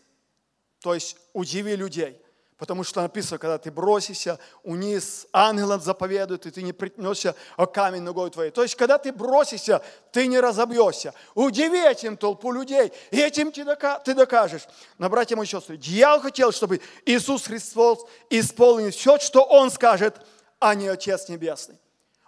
то 0.79 0.93
есть 0.93 1.17
удиви 1.33 1.75
людей. 1.75 2.21
Потому 2.57 2.85
что 2.85 3.01
написано, 3.01 3.37
когда 3.37 3.57
ты 3.57 3.69
бросишься 3.69 4.39
вниз, 4.63 5.27
ангелам 5.33 5.81
заповедует, 5.81 6.45
и 6.45 6.51
ты 6.51 6.61
не 6.61 6.71
притнешься 6.71 7.35
о 7.57 7.65
камень 7.65 8.01
ногой 8.01 8.29
твоей. 8.29 8.49
То 8.49 8.63
есть, 8.63 8.75
когда 8.75 8.97
ты 8.97 9.11
бросишься, 9.11 9.81
ты 10.13 10.25
не 10.27 10.39
разобьешься. 10.39 11.13
Удиви 11.33 11.85
этим 11.85 12.15
толпу 12.15 12.53
людей, 12.53 12.93
и 13.11 13.19
этим 13.19 13.51
ты 13.51 14.13
докажешь. 14.13 14.67
Но, 14.97 15.09
братья 15.09 15.35
мои 15.35 15.45
сестры, 15.45 15.75
дьявол 15.75 16.21
хотел, 16.21 16.53
чтобы 16.53 16.79
Иисус 17.05 17.45
Христос 17.45 18.05
исполнил 18.29 18.91
все, 18.91 19.19
что 19.19 19.43
Он 19.43 19.69
скажет, 19.69 20.15
а 20.59 20.75
не 20.75 20.87
Отец 20.87 21.27
Небесный. 21.27 21.77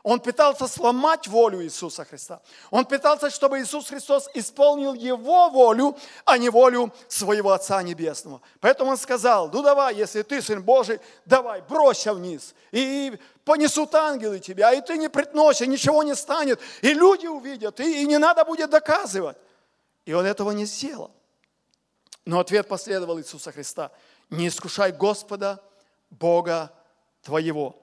Он 0.07 0.21
пытался 0.21 0.67
сломать 0.67 1.27
волю 1.27 1.61
Иисуса 1.61 2.05
Христа. 2.05 2.39
Он 2.71 2.85
пытался, 2.85 3.29
чтобы 3.29 3.59
Иисус 3.59 3.89
Христос 3.89 4.29
исполнил 4.33 4.93
его 4.93 5.49
волю, 5.49 5.97
а 6.23 6.37
не 6.37 6.47
волю 6.47 6.93
своего 7.09 7.51
Отца 7.51 7.83
Небесного. 7.83 8.41
Поэтому 8.61 8.91
он 8.91 8.97
сказал, 8.97 9.49
ну 9.51 9.61
давай, 9.61 9.95
если 9.95 10.21
ты 10.21 10.41
Сын 10.41 10.63
Божий, 10.63 11.01
давай, 11.25 11.61
бросься 11.61 12.13
вниз. 12.13 12.55
И 12.71 13.19
понесут 13.43 13.93
ангелы 13.95 14.39
тебя, 14.39 14.71
и 14.71 14.79
ты 14.79 14.97
не 14.97 15.09
предносишь, 15.09 15.67
ничего 15.67 16.01
не 16.03 16.15
станет. 16.15 16.61
И 16.81 16.93
люди 16.93 17.27
увидят, 17.27 17.81
и, 17.81 18.01
и 18.01 18.05
не 18.05 18.17
надо 18.17 18.45
будет 18.45 18.69
доказывать. 18.69 19.35
И 20.05 20.13
он 20.13 20.25
этого 20.25 20.51
не 20.51 20.63
сделал. 20.63 21.11
Но 22.23 22.39
ответ 22.39 22.69
последовал 22.69 23.19
Иисуса 23.19 23.51
Христа. 23.51 23.91
Не 24.29 24.47
искушай 24.47 24.93
Господа, 24.93 25.61
Бога 26.09 26.71
твоего. 27.23 27.75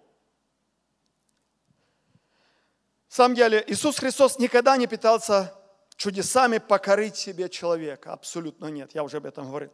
На 3.03 3.03
самом 3.14 3.34
деле, 3.34 3.64
Иисус 3.68 3.98
Христос 3.98 4.38
никогда 4.38 4.76
не 4.76 4.86
пытался 4.86 5.54
чудесами 5.96 6.58
покорить 6.58 7.16
себе 7.16 7.48
человека. 7.48 8.12
Абсолютно 8.12 8.66
нет, 8.66 8.90
я 8.94 9.04
уже 9.04 9.18
об 9.18 9.26
этом 9.26 9.48
говорил. 9.48 9.70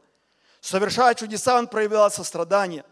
Совершая 0.61 1.15
чудеса, 1.15 1.59
он 1.59 1.67
проявлял 1.67 2.11
сострадание. 2.11 2.85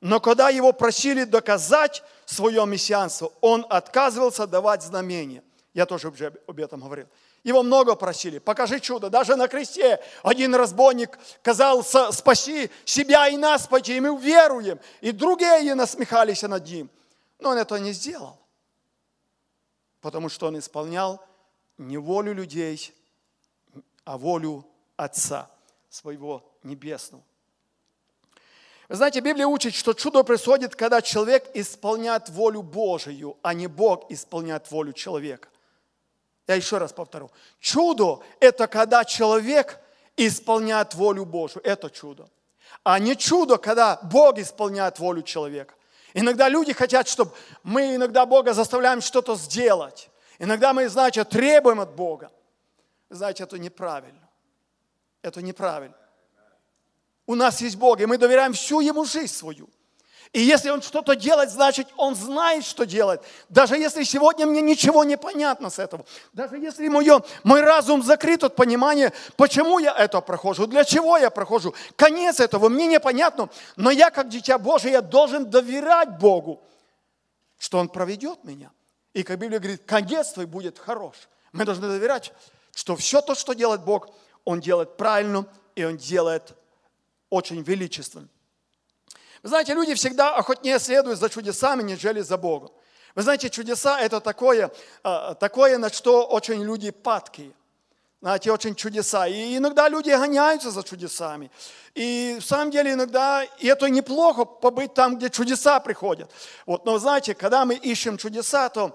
Но 0.00 0.18
когда 0.18 0.48
его 0.48 0.72
просили 0.72 1.24
доказать 1.24 2.02
свое 2.24 2.64
мессианство, 2.64 3.32
он 3.42 3.66
отказывался 3.68 4.46
давать 4.46 4.82
знамения. 4.82 5.42
Я 5.74 5.84
тоже 5.84 6.08
уже 6.08 6.32
об 6.46 6.58
этом 6.58 6.80
говорил. 6.80 7.06
Его 7.44 7.62
много 7.62 7.94
просили, 7.94 8.38
покажи 8.38 8.80
чудо. 8.80 9.10
Даже 9.10 9.36
на 9.36 9.48
кресте 9.48 10.00
один 10.22 10.54
разбойник 10.54 11.18
казался 11.42 12.10
спаси 12.12 12.70
себя 12.86 13.28
и 13.28 13.36
нас 13.36 13.66
пойти, 13.66 13.96
и 13.96 14.00
мы 14.00 14.18
веруем. 14.18 14.80
И 15.02 15.12
другие 15.12 15.74
насмехались 15.74 16.42
над 16.42 16.66
ним. 16.66 16.90
Но 17.38 17.50
он 17.50 17.58
этого 17.58 17.78
не 17.78 17.92
сделал, 17.92 18.39
потому 20.00 20.28
что 20.28 20.46
он 20.46 20.58
исполнял 20.58 21.24
не 21.78 21.98
волю 21.98 22.34
людей, 22.34 22.94
а 24.04 24.18
волю 24.18 24.66
Отца 24.96 25.50
своего 25.88 26.44
Небесного. 26.62 27.22
Вы 28.88 28.96
знаете, 28.96 29.20
Библия 29.20 29.46
учит, 29.46 29.74
что 29.74 29.92
чудо 29.92 30.24
происходит, 30.24 30.74
когда 30.74 31.00
человек 31.00 31.48
исполняет 31.54 32.28
волю 32.28 32.62
Божию, 32.62 33.38
а 33.40 33.54
не 33.54 33.68
Бог 33.68 34.10
исполняет 34.10 34.70
волю 34.70 34.92
человека. 34.92 35.48
Я 36.48 36.56
еще 36.56 36.78
раз 36.78 36.92
повторю. 36.92 37.30
Чудо– 37.60 38.20
это 38.40 38.66
когда 38.66 39.04
человек 39.04 39.80
исполняет 40.16 40.94
волю 40.94 41.24
Божию. 41.24 41.62
Это 41.64 41.88
чудо. 41.88 42.28
А 42.82 42.98
не 42.98 43.16
чудо, 43.16 43.56
когда 43.58 44.00
Бог 44.02 44.38
исполняет 44.38 44.98
волю 44.98 45.22
человека. 45.22 45.74
Иногда 46.14 46.48
люди 46.48 46.72
хотят, 46.72 47.08
чтобы 47.08 47.32
мы 47.62 47.94
иногда 47.94 48.26
Бога 48.26 48.52
заставляем 48.52 49.00
что-то 49.00 49.36
сделать. 49.36 50.10
Иногда 50.38 50.72
мы, 50.72 50.88
значит, 50.88 51.28
требуем 51.30 51.80
от 51.80 51.94
Бога. 51.94 52.30
Знаете, 53.10 53.44
это 53.44 53.58
неправильно. 53.58 54.28
Это 55.22 55.42
неправильно. 55.42 55.96
У 57.26 57.34
нас 57.34 57.60
есть 57.60 57.76
Бог, 57.76 58.00
и 58.00 58.06
мы 58.06 58.18
доверяем 58.18 58.52
всю 58.52 58.80
Ему 58.80 59.04
жизнь 59.04 59.34
свою– 59.34 59.68
и 60.32 60.42
если 60.42 60.70
он 60.70 60.80
что-то 60.80 61.16
делает, 61.16 61.50
значит, 61.50 61.88
он 61.96 62.14
знает, 62.14 62.64
что 62.64 62.86
делает. 62.86 63.20
Даже 63.48 63.76
если 63.76 64.04
сегодня 64.04 64.46
мне 64.46 64.60
ничего 64.60 65.02
не 65.02 65.16
понятно 65.16 65.70
с 65.70 65.80
этого. 65.80 66.04
Даже 66.32 66.56
если 66.56 66.86
мое, 66.86 67.22
мой 67.42 67.62
разум 67.62 68.00
закрыт 68.04 68.44
от 68.44 68.54
понимания, 68.54 69.12
почему 69.36 69.80
я 69.80 69.92
это 69.92 70.20
прохожу, 70.20 70.68
для 70.68 70.84
чего 70.84 71.18
я 71.18 71.30
прохожу. 71.30 71.74
Конец 71.96 72.38
этого 72.38 72.68
мне 72.68 72.86
непонятно. 72.86 73.50
Но 73.74 73.90
я, 73.90 74.10
как 74.10 74.28
дитя 74.28 74.58
Божие, 74.58 74.92
я 74.92 75.02
должен 75.02 75.50
доверять 75.50 76.18
Богу, 76.20 76.62
что 77.58 77.78
Он 77.78 77.88
проведет 77.88 78.44
меня. 78.44 78.70
И 79.14 79.24
как 79.24 79.36
Библия 79.40 79.58
говорит, 79.58 79.82
конец 79.84 80.30
твой 80.34 80.46
будет 80.46 80.78
хорош. 80.78 81.16
Мы 81.50 81.64
должны 81.64 81.88
доверять, 81.88 82.32
что 82.72 82.94
все 82.94 83.20
то, 83.20 83.34
что 83.34 83.54
делает 83.54 83.82
Бог, 83.82 84.08
Он 84.44 84.60
делает 84.60 84.96
правильно, 84.96 85.44
и 85.74 85.84
Он 85.84 85.96
делает 85.96 86.52
очень 87.30 87.62
величественно. 87.62 88.28
Вы 89.42 89.48
знаете, 89.48 89.74
люди 89.74 89.94
всегда 89.94 90.34
охотнее 90.34 90.78
следуют 90.78 91.18
за 91.18 91.30
чудесами, 91.30 91.82
нежели 91.82 92.20
за 92.20 92.36
Богом. 92.36 92.70
Вы 93.14 93.22
знаете, 93.22 93.48
чудеса– 93.50 94.00
это 94.00 94.20
такое, 94.20 94.70
а, 95.02 95.34
такое, 95.34 95.78
на 95.78 95.90
что 95.90 96.24
очень 96.26 96.62
люди 96.62 96.90
падкие. 96.90 97.52
Знаете, 98.22 98.52
очень 98.52 98.74
чудеса. 98.74 99.26
И 99.26 99.56
иногда 99.56 99.88
люди 99.88 100.10
гоняются 100.10 100.70
за 100.70 100.82
чудесами. 100.82 101.50
И 101.94 102.36
в 102.38 102.44
самом 102.44 102.70
деле 102.70 102.92
иногда, 102.92 103.42
и 103.58 103.66
это 103.66 103.88
неплохо, 103.88 104.44
побыть 104.44 104.92
там, 104.92 105.16
где 105.16 105.30
чудеса 105.30 105.80
приходят. 105.80 106.30
Вот, 106.66 106.84
но 106.84 106.98
знаете, 106.98 107.34
когда 107.34 107.64
мы 107.64 107.76
ищем 107.76 108.18
чудеса, 108.18 108.68
то 108.68 108.94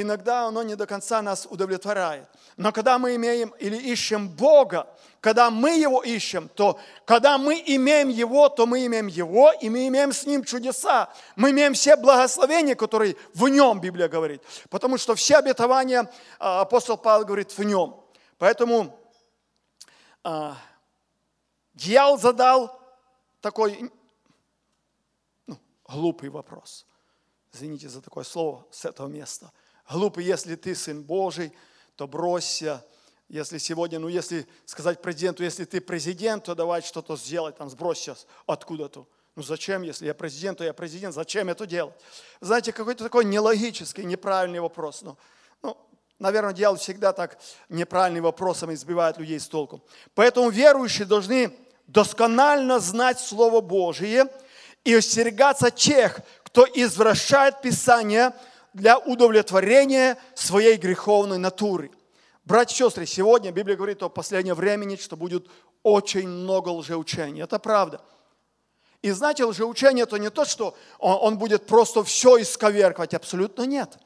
иногда 0.00 0.46
оно 0.46 0.62
не 0.62 0.74
до 0.74 0.86
конца 0.86 1.22
нас 1.22 1.46
удовлетворяет. 1.48 2.28
Но 2.56 2.72
когда 2.72 2.98
мы 2.98 3.14
имеем 3.14 3.50
или 3.60 3.76
ищем 3.76 4.28
Бога, 4.28 4.88
когда 5.20 5.50
мы 5.50 5.78
Его 5.78 6.02
ищем, 6.02 6.48
то 6.48 6.78
когда 7.04 7.38
мы 7.38 7.62
имеем 7.64 8.08
Его, 8.08 8.48
то 8.48 8.66
мы 8.66 8.86
имеем 8.86 9.06
Его, 9.06 9.52
и 9.52 9.68
мы 9.68 9.86
имеем 9.86 10.12
с 10.12 10.26
Ним 10.26 10.42
чудеса. 10.44 11.12
Мы 11.36 11.50
имеем 11.50 11.74
все 11.74 11.96
благословения, 11.96 12.74
которые 12.74 13.16
в 13.34 13.48
Нем, 13.48 13.80
Библия 13.80 14.08
говорит. 14.08 14.42
Потому 14.68 14.98
что 14.98 15.14
все 15.14 15.36
обетования, 15.36 16.10
а, 16.38 16.62
апостол 16.62 16.96
Павел 16.96 17.24
говорит, 17.24 17.56
в 17.56 17.62
Нем. 17.62 18.00
Поэтому 18.38 18.98
а, 20.24 20.56
дьявол 21.74 22.18
задал 22.18 22.80
такой 23.40 23.92
ну, 25.46 25.56
глупый 25.84 26.30
вопрос. 26.30 26.84
Извините 27.52 27.88
за 27.88 28.02
такое 28.02 28.24
слово 28.24 28.66
с 28.72 28.84
этого 28.84 29.06
места– 29.06 29.52
Глупый, 29.90 30.24
если 30.24 30.56
ты 30.56 30.74
сын 30.74 31.02
Божий, 31.02 31.52
то 31.96 32.06
бросься. 32.06 32.84
Если 33.28 33.58
сегодня, 33.58 33.98
ну 33.98 34.08
если 34.08 34.46
сказать 34.64 35.00
президенту, 35.02 35.42
если 35.42 35.64
ты 35.64 35.80
президент, 35.80 36.44
то 36.44 36.54
давай 36.54 36.82
что-то 36.82 37.16
сделать, 37.16 37.56
там 37.56 37.70
сбросься 37.70 38.16
откуда-то. 38.46 39.06
Ну 39.36 39.42
зачем, 39.42 39.82
если 39.82 40.06
я 40.06 40.14
президент, 40.14 40.58
то 40.58 40.64
я 40.64 40.72
президент, 40.72 41.14
зачем 41.14 41.48
это 41.48 41.66
делать? 41.66 41.94
Знаете, 42.40 42.72
какой-то 42.72 43.02
такой 43.04 43.24
нелогический, 43.24 44.04
неправильный 44.04 44.60
вопрос. 44.60 45.02
Ну, 45.02 45.16
ну, 45.62 45.76
наверное, 46.18 46.52
дьявол 46.52 46.76
всегда 46.76 47.12
так 47.12 47.38
неправильными 47.68 48.24
вопросами 48.24 48.74
избивает 48.74 49.18
людей 49.18 49.40
с 49.40 49.48
толку. 49.48 49.82
Поэтому 50.14 50.50
верующие 50.50 51.06
должны 51.06 51.56
досконально 51.86 52.78
знать 52.78 53.18
Слово 53.18 53.60
Божие 53.60 54.26
и 54.84 54.94
остерегаться 54.94 55.70
тех, 55.70 56.20
кто 56.44 56.66
извращает 56.72 57.60
Писание– 57.60 58.32
для 58.74 58.98
удовлетворения 58.98 60.18
своей 60.34 60.76
греховной 60.76 61.38
натуры. 61.38 61.90
Братья 62.44 62.74
и 62.74 62.76
сестры, 62.76 63.06
сегодня 63.06 63.52
Библия 63.52 63.76
говорит 63.76 64.02
о 64.02 64.10
последнем 64.10 64.54
времени, 64.54 64.96
что 64.96 65.16
будет 65.16 65.46
очень 65.82 66.28
много 66.28 66.68
лжеучений. 66.68 67.42
Это 67.42 67.58
правда. 67.58 68.02
И 69.00 69.10
знаете, 69.12 69.44
лжеучение 69.44 70.02
это 70.02 70.18
не 70.18 70.30
то, 70.30 70.44
что 70.44 70.76
он, 70.98 71.38
будет 71.38 71.66
просто 71.66 72.02
все 72.04 72.40
исковеркивать. 72.42 73.14
Абсолютно 73.14 73.62
нет. 73.62 73.98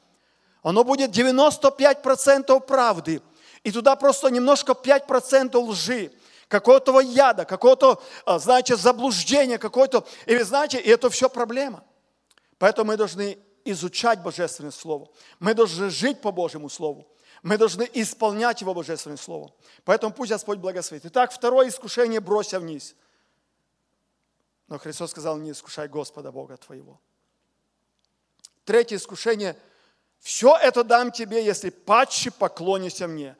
Оно 0.61 0.83
будет 0.83 1.11
95% 1.11 2.59
правды. 2.61 3.21
И 3.63 3.71
туда 3.71 3.95
просто 3.95 4.29
немножко 4.29 4.73
5% 4.73 5.57
лжи 5.57 6.11
какого-то 6.47 6.99
яда, 6.99 7.45
какого-то, 7.45 8.01
а, 8.25 8.39
знаете, 8.39 8.75
заблуждения, 8.75 9.57
какое-то... 9.57 10.05
Или 10.25 10.41
знаете, 10.43 10.79
и 10.79 10.89
это 10.89 11.09
все 11.09 11.29
проблема. 11.29 11.83
Поэтому 12.57 12.91
мы 12.91 12.97
должны 12.97 13.37
изучать 13.71 14.21
Божественное 14.21 14.71
Слово. 14.71 15.09
Мы 15.39 15.53
должны 15.53 15.89
жить 15.89 16.21
по 16.21 16.31
Божьему 16.31 16.69
Слову. 16.69 17.07
Мы 17.41 17.57
должны 17.57 17.89
исполнять 17.93 18.61
Его 18.61 18.73
Божественное 18.73 19.17
Слово. 19.17 19.51
Поэтому 19.85 20.13
пусть 20.13 20.31
Господь 20.31 20.59
благословит. 20.59 21.05
Итак, 21.05 21.31
второе 21.31 21.69
искушение 21.69 22.19
бросься 22.19 22.59
вниз. 22.59 22.95
Но 24.67 24.77
Христос 24.77 25.11
сказал, 25.11 25.37
не 25.37 25.51
искушай 25.51 25.87
Господа 25.87 26.31
Бога 26.31 26.57
твоего. 26.57 26.99
Третье 28.65 28.97
искушение. 28.97 29.57
Все 30.19 30.55
это 30.57 30.83
дам 30.83 31.11
тебе, 31.11 31.43
если 31.43 31.69
паче 31.69 32.29
поклонишься 32.29 33.07
мне. 33.07 33.35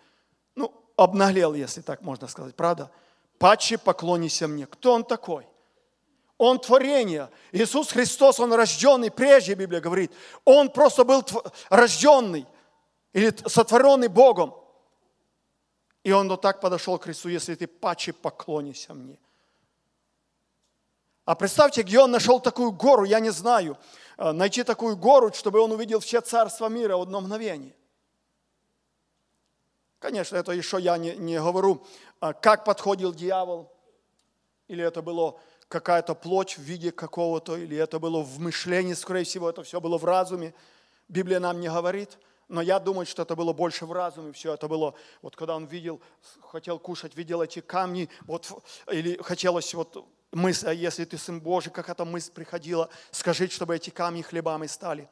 Ну, 0.55 0.73
обнаглел, 0.95 1.53
если 1.53 1.81
так 1.81 2.01
можно 2.01 2.27
сказать, 2.27 2.55
правда? 2.55 2.89
Паче 3.37 3.77
поклонишься 3.77 4.47
мне. 4.47 4.65
Кто 4.65 4.93
он 4.93 5.03
такой? 5.03 5.45
Он 6.39 6.57
творение. 6.57 7.29
Иисус 7.51 7.91
Христос, 7.91 8.39
Он 8.39 8.53
рожденный, 8.53 9.11
прежде 9.11 9.55
Библия 9.55 9.81
говорит. 9.81 10.11
Он 10.45 10.69
просто 10.69 11.03
был 11.03 11.23
рожденный 11.69 12.47
или 13.13 13.35
сотворенный 13.45 14.07
Богом. 14.07 14.55
И 16.03 16.13
Он 16.13 16.29
вот 16.29 16.41
так 16.41 16.61
подошел 16.61 16.97
к 16.97 17.03
Христу, 17.03 17.27
если 17.27 17.55
ты 17.55 17.67
паче 17.67 18.13
поклонишься 18.13 18.93
мне. 18.93 19.19
А 21.25 21.35
представьте, 21.35 21.83
где 21.83 21.99
он 21.99 22.09
нашел 22.09 22.39
такую 22.39 22.71
гору, 22.71 23.03
я 23.03 23.19
не 23.19 23.29
знаю. 23.29 23.77
Э, 24.17 24.31
найти 24.31 24.63
такую 24.63 24.97
гору, 24.97 25.31
чтобы 25.31 25.59
он 25.59 25.71
увидел 25.71 25.99
все 25.99 26.21
царства 26.21 26.69
мира 26.69 26.97
в 26.97 27.01
одно 27.01 27.21
мгновение. 27.21 27.75
Конечно, 29.99 30.37
это 30.37 30.53
еще 30.53 30.79
я 30.79 30.97
не, 30.97 31.15
не 31.17 31.37
говорю, 31.37 31.85
э, 32.21 32.33
как 32.41 32.65
подходил 32.65 33.13
дьявол, 33.13 33.71
или 34.67 34.83
это 34.83 35.03
было 35.03 35.39
какая-то 35.69 36.15
плоть 36.15 36.57
в 36.57 36.61
виде 36.61 36.91
какого-то, 36.91 37.55
или 37.55 37.77
это 37.77 37.99
было 37.99 38.21
в 38.21 38.39
мышлении, 38.39 38.93
скорее 38.93 39.23
всего, 39.23 39.49
это 39.49 39.63
все 39.63 39.79
было 39.79 39.97
в 39.97 40.03
разуме. 40.03 40.53
Библия 41.07 41.39
нам 41.39 41.59
не 41.59 41.69
говорит, 41.69 42.17
но 42.47 42.61
я 42.61 42.79
думаю, 42.79 43.05
что 43.05 43.21
это 43.21 43.35
было 43.35 43.53
больше 43.53 43.85
в 43.85 43.91
разуме, 43.91 44.33
все 44.33 44.55
это 44.55 44.67
было, 44.67 44.95
вот 45.21 45.35
когда 45.35 45.55
он 45.55 45.65
видел, 45.65 46.01
хотел 46.41 46.79
кушать, 46.79 47.15
видел 47.15 47.41
эти 47.41 47.61
камни, 47.61 48.09
вот, 48.21 48.51
или 48.91 49.21
хотелось 49.21 49.73
вот 49.75 50.05
мысль, 50.31 50.69
а 50.69 50.73
если 50.73 51.05
ты 51.05 51.17
сын 51.17 51.39
Божий, 51.39 51.71
как 51.71 51.87
эта 51.87 52.03
мысль 52.03 52.31
приходила, 52.31 52.89
скажи, 53.11 53.47
чтобы 53.47 53.75
эти 53.75 53.91
камни 53.91 54.23
хлебами 54.23 54.65
стали. 54.65 55.07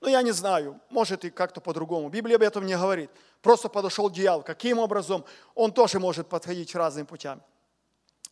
Ну, 0.00 0.08
я 0.08 0.22
не 0.22 0.32
знаю, 0.32 0.80
может 0.90 1.24
и 1.24 1.30
как-то 1.30 1.60
по-другому. 1.60 2.10
Библия 2.10 2.36
об 2.36 2.42
этом 2.42 2.66
не 2.66 2.76
говорит. 2.76 3.10
Просто 3.40 3.68
подошел 3.68 4.10
дьявол. 4.10 4.42
Каким 4.42 4.78
образом? 4.78 5.24
Он 5.54 5.72
тоже 5.72 5.98
может 5.98 6.28
подходить 6.28 6.74
разными 6.74 7.06
путями. 7.06 7.40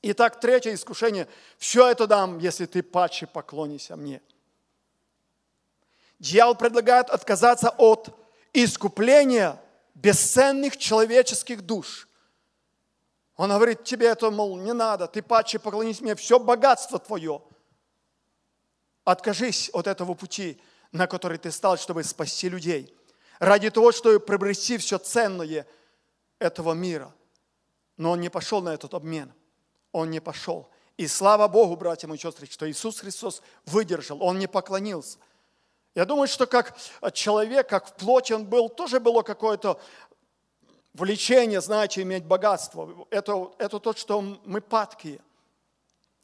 Итак, 0.06 0.38
третье 0.38 0.74
искушение. 0.74 1.26
Все 1.56 1.88
это 1.88 2.06
дам, 2.06 2.36
если 2.36 2.66
ты 2.66 2.82
паче 2.82 3.26
поклонишься 3.26 3.96
мне. 3.96 4.20
Дьявол 6.18 6.56
предлагает 6.56 7.08
отказаться 7.08 7.70
от 7.70 8.14
искупления 8.52 9.58
бесценных 9.94 10.76
человеческих 10.76 11.62
душ. 11.62 12.06
Он 13.36 13.48
говорит, 13.48 13.84
тебе 13.84 14.08
это, 14.08 14.30
мол, 14.30 14.58
не 14.58 14.74
надо, 14.74 15.06
ты 15.06 15.22
паче 15.22 15.58
поклонись 15.58 16.02
мне, 16.02 16.14
все 16.14 16.38
богатство 16.38 16.98
твое. 16.98 17.40
Откажись 19.04 19.70
от 19.72 19.86
этого 19.86 20.12
пути, 20.12 20.60
на 20.92 21.06
который 21.06 21.38
ты 21.38 21.50
стал, 21.50 21.78
чтобы 21.78 22.04
спасти 22.04 22.50
людей. 22.50 22.94
Ради 23.38 23.70
того, 23.70 23.90
чтобы 23.90 24.20
приобрести 24.20 24.76
все 24.76 24.98
ценное 24.98 25.66
этого 26.38 26.74
мира. 26.74 27.10
Но 27.96 28.10
он 28.10 28.20
не 28.20 28.28
пошел 28.28 28.60
на 28.60 28.74
этот 28.74 28.92
обмен. 28.92 29.32
Он 29.94 30.10
не 30.10 30.20
пошел. 30.20 30.68
И 30.96 31.06
слава 31.06 31.46
Богу, 31.46 31.76
братья 31.76 32.08
и 32.08 32.18
сестры, 32.18 32.46
что 32.46 32.68
Иисус 32.68 32.98
Христос 32.98 33.42
выдержал, 33.64 34.22
Он 34.22 34.38
не 34.40 34.48
поклонился. 34.48 35.18
Я 35.94 36.04
думаю, 36.04 36.26
что 36.26 36.46
как 36.46 36.76
человек, 37.12 37.68
как 37.68 37.86
в 37.86 37.92
плоти 37.92 38.32
он 38.32 38.44
был, 38.44 38.68
тоже 38.68 38.98
было 38.98 39.22
какое-то 39.22 39.80
влечение, 40.92 41.60
знаете, 41.60 42.02
иметь 42.02 42.24
богатство. 42.24 43.06
Это, 43.10 43.52
это 43.58 43.78
то, 43.78 43.94
что 43.94 44.20
мы 44.20 44.60
падкие. 44.60 45.20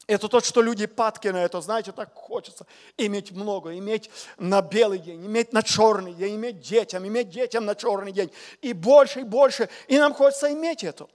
Это 0.07 0.27
то, 0.27 0.41
что 0.41 0.61
люди 0.61 0.87
падки 0.87 1.29
на 1.29 1.37
это, 1.37 1.61
знаете, 1.61 1.93
так 1.93 2.13
хочется 2.13 2.65
иметь 2.97 3.31
много, 3.31 3.77
иметь 3.77 4.09
на 4.37 4.61
белый 4.61 4.99
день, 4.99 5.25
иметь 5.25 5.53
на 5.53 5.63
черный 5.63 6.13
день, 6.13 6.35
иметь 6.35 6.59
детям, 6.59 7.07
иметь 7.07 7.29
детям 7.29 7.65
на 7.65 7.75
черный 7.75 8.11
день. 8.11 8.31
И 8.61 8.73
больше, 8.73 9.21
и 9.21 9.23
больше. 9.23 9.69
И 9.87 9.97
нам 9.97 10.13
хочется 10.13 10.51
иметь 10.51 10.83
это. 10.83 11.07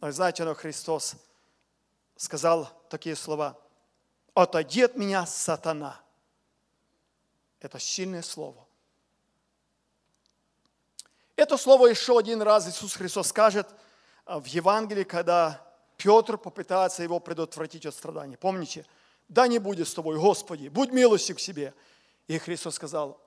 Но 0.00 0.12
знаете, 0.12 0.44
но 0.44 0.54
Христос 0.54 1.16
сказал 2.16 2.68
такие 2.88 3.16
слова. 3.16 3.58
«Отойди 4.34 4.82
от 4.82 4.96
меня, 4.96 5.26
сатана». 5.26 6.00
Это 7.60 7.78
сильное 7.78 8.22
слово. 8.22 8.66
Это 11.36 11.56
слово 11.56 11.88
еще 11.88 12.18
один 12.18 12.40
раз 12.42 12.68
Иисус 12.68 12.94
Христос 12.94 13.28
скажет 13.28 13.68
а, 14.24 14.40
в 14.40 14.46
Евангелии, 14.46 15.04
когда 15.04 15.62
Петр 15.96 16.38
попытается 16.38 17.02
его 17.02 17.20
предотвратить 17.20 17.86
от 17.86 17.94
страданий. 17.94 18.36
Помните? 18.36 18.86
Да 19.28 19.46
не 19.46 19.58
будет 19.58 19.88
с 19.88 19.94
тобой, 19.94 20.18
Господи, 20.18 20.68
будь 20.68 20.92
милостив 20.92 21.36
к 21.36 21.40
себе. 21.40 21.74
И 22.26 22.38
Христос 22.38 22.74
сказал, 22.76 23.20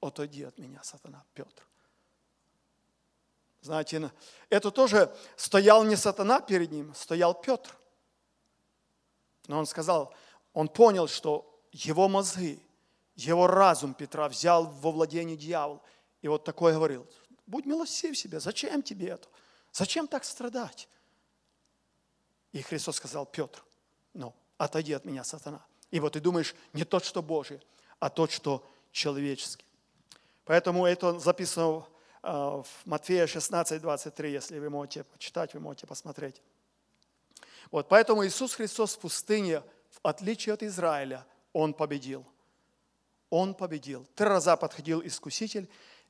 отойди 0.00 0.44
от 0.44 0.58
меня, 0.58 0.82
сатана, 0.82 1.24
Петр. 1.34 1.66
Знаете, 3.60 4.10
это 4.48 4.70
тоже 4.70 5.14
стоял 5.36 5.84
не 5.84 5.96
сатана 5.96 6.40
перед 6.40 6.72
ним, 6.72 6.94
стоял 6.94 7.34
Петр. 7.34 7.70
Но 9.46 9.58
он 9.58 9.66
сказал, 9.66 10.14
он 10.52 10.68
понял, 10.68 11.08
что 11.08 11.48
его 11.72 12.08
мозги, 12.08 12.60
его 13.16 13.46
разум 13.46 13.94
Петра 13.94 14.28
взял 14.28 14.66
во 14.66 14.90
владение 14.90 15.36
дьявол. 15.36 15.82
И 16.20 16.28
вот 16.28 16.44
такое 16.44 16.74
говорил, 16.74 17.06
будь 17.46 17.66
милостив 17.66 18.16
себе, 18.16 18.40
зачем 18.40 18.82
тебе 18.82 19.08
это? 19.08 19.28
Зачем 19.72 20.06
так 20.06 20.24
страдать? 20.24 20.88
И 22.52 22.60
Христос 22.60 22.96
сказал, 22.96 23.26
Петр, 23.26 23.64
ну, 24.12 24.34
отойди 24.58 24.92
от 24.92 25.04
меня, 25.04 25.24
сатана. 25.24 25.64
И 25.90 26.00
вот 26.00 26.12
ты 26.12 26.20
думаешь, 26.20 26.54
не 26.72 26.84
тот, 26.84 27.04
что 27.04 27.22
Божий, 27.22 27.60
а 27.98 28.10
тот, 28.10 28.30
что 28.30 28.66
человеческий. 28.92 29.64
Поэтому 30.44 30.86
это 30.86 31.18
записано 31.18 31.86
э, 32.22 32.30
в 32.30 32.66
Матфея 32.84 33.26
16, 33.26 33.80
23, 33.80 34.32
если 34.32 34.58
вы 34.58 34.68
можете 34.70 35.04
почитать, 35.04 35.54
вы 35.54 35.60
можете 35.60 35.86
посмотреть. 35.86 36.42
Вот, 37.70 37.88
поэтому 37.88 38.26
Иисус 38.26 38.54
Христос 38.54 38.94
в 38.94 38.98
пустыне, 38.98 39.62
в 39.90 40.00
отличие 40.02 40.54
от 40.54 40.62
Израиля, 40.62 41.24
Он 41.52 41.72
победил. 41.74 42.24
Он 43.30 43.54
победил. 43.54 44.06
Три 44.14 44.26
раза 44.26 44.56
подходил 44.56 45.02
искуситель, 45.04 45.68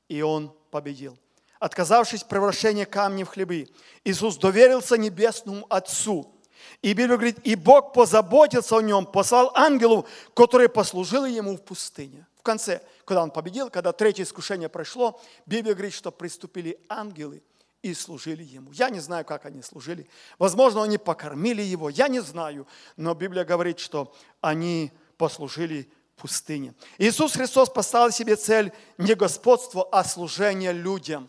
и 0.08 0.22
Он 0.22 0.52
победил. 0.70 1.16
Отказавшись 1.60 2.24
превращения 2.24 2.86
камней 2.86 3.24
в 3.24 3.28
хлебы, 3.28 3.68
Иисус 4.04 4.36
доверился 4.36 4.96
Небесному 4.98 5.66
Отцу. 5.68 6.34
И 6.80 6.92
Библия 6.92 7.16
говорит, 7.16 7.38
и 7.44 7.54
Бог 7.54 7.92
позаботился 7.92 8.76
о 8.76 8.82
нем, 8.82 9.06
послал 9.06 9.52
ангелу, 9.54 10.06
который 10.34 10.68
послужил 10.68 11.24
ему 11.24 11.56
в 11.56 11.62
пустыне. 11.62 12.26
В 12.36 12.42
конце, 12.42 12.82
когда 13.04 13.22
он 13.22 13.30
победил, 13.30 13.70
когда 13.70 13.92
третье 13.92 14.24
искушение 14.24 14.68
прошло, 14.68 15.20
Библия 15.46 15.74
говорит, 15.74 15.94
что 15.94 16.10
приступили 16.10 16.80
ангелы– 16.88 17.42
и 17.82 17.94
служили 17.94 18.44
ему. 18.44 18.70
Я 18.72 18.90
не 18.90 19.00
знаю, 19.00 19.24
как 19.24 19.44
они 19.44 19.60
служили. 19.60 20.08
Возможно, 20.38 20.84
они 20.84 20.98
покормили 20.98 21.62
его, 21.62 21.90
я 21.90 22.08
не 22.08 22.20
знаю. 22.20 22.66
Но 22.96 23.12
Библия 23.14 23.44
говорит, 23.44 23.80
что 23.80 24.14
они 24.40 24.92
послужили 25.18 25.90
пустыне. 26.16 26.74
Иисус 26.98 27.32
Христос 27.32 27.68
поставил 27.68 28.12
себе 28.12 28.36
цель 28.36 28.72
не 28.98 29.14
господство, 29.14 29.88
а 29.90 30.04
служение 30.04 30.72
людям. 30.72 31.28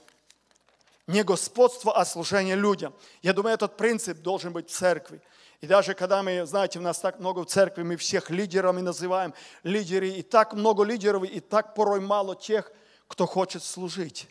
Не 1.07 1.23
господство, 1.23 1.97
а 1.97 2.05
служение 2.05 2.55
людям. 2.55 2.93
Я 3.23 3.33
думаю, 3.33 3.55
этот 3.55 3.75
принцип 3.75 4.19
должен 4.19 4.53
быть 4.53 4.69
в 4.69 4.73
церкви. 4.73 5.21
И 5.59 5.67
даже 5.67 5.95
когда 5.95 6.21
мы, 6.21 6.45
знаете, 6.45 6.77
у 6.77 6.81
нас 6.81 6.99
так 6.99 7.19
много 7.19 7.39
в 7.39 7.47
церкви, 7.47 7.83
мы 7.83 7.97
всех 7.97 8.29
лидерами 8.29 8.81
называем, 8.81 9.33
лидеры, 9.63 10.09
и 10.09 10.21
так 10.21 10.53
много 10.53 10.83
лидеров, 10.83 11.23
и 11.23 11.39
так 11.39 11.73
порой 11.73 11.99
мало 11.99 12.35
тех, 12.35 12.71
кто 13.07 13.25
хочет 13.25 13.63
служить 13.63 14.27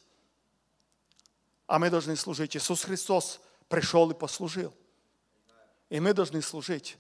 а 1.73 1.79
мы 1.79 1.89
должны 1.89 2.17
служить. 2.17 2.55
Иисус 2.55 2.85
Христос 2.85 3.41
пришел 3.67 4.11
и 4.11 4.15
послужил. 4.15 4.75
И 5.89 6.01
мы 6.01 6.13
должны 6.13 6.43
служить. 6.43 6.99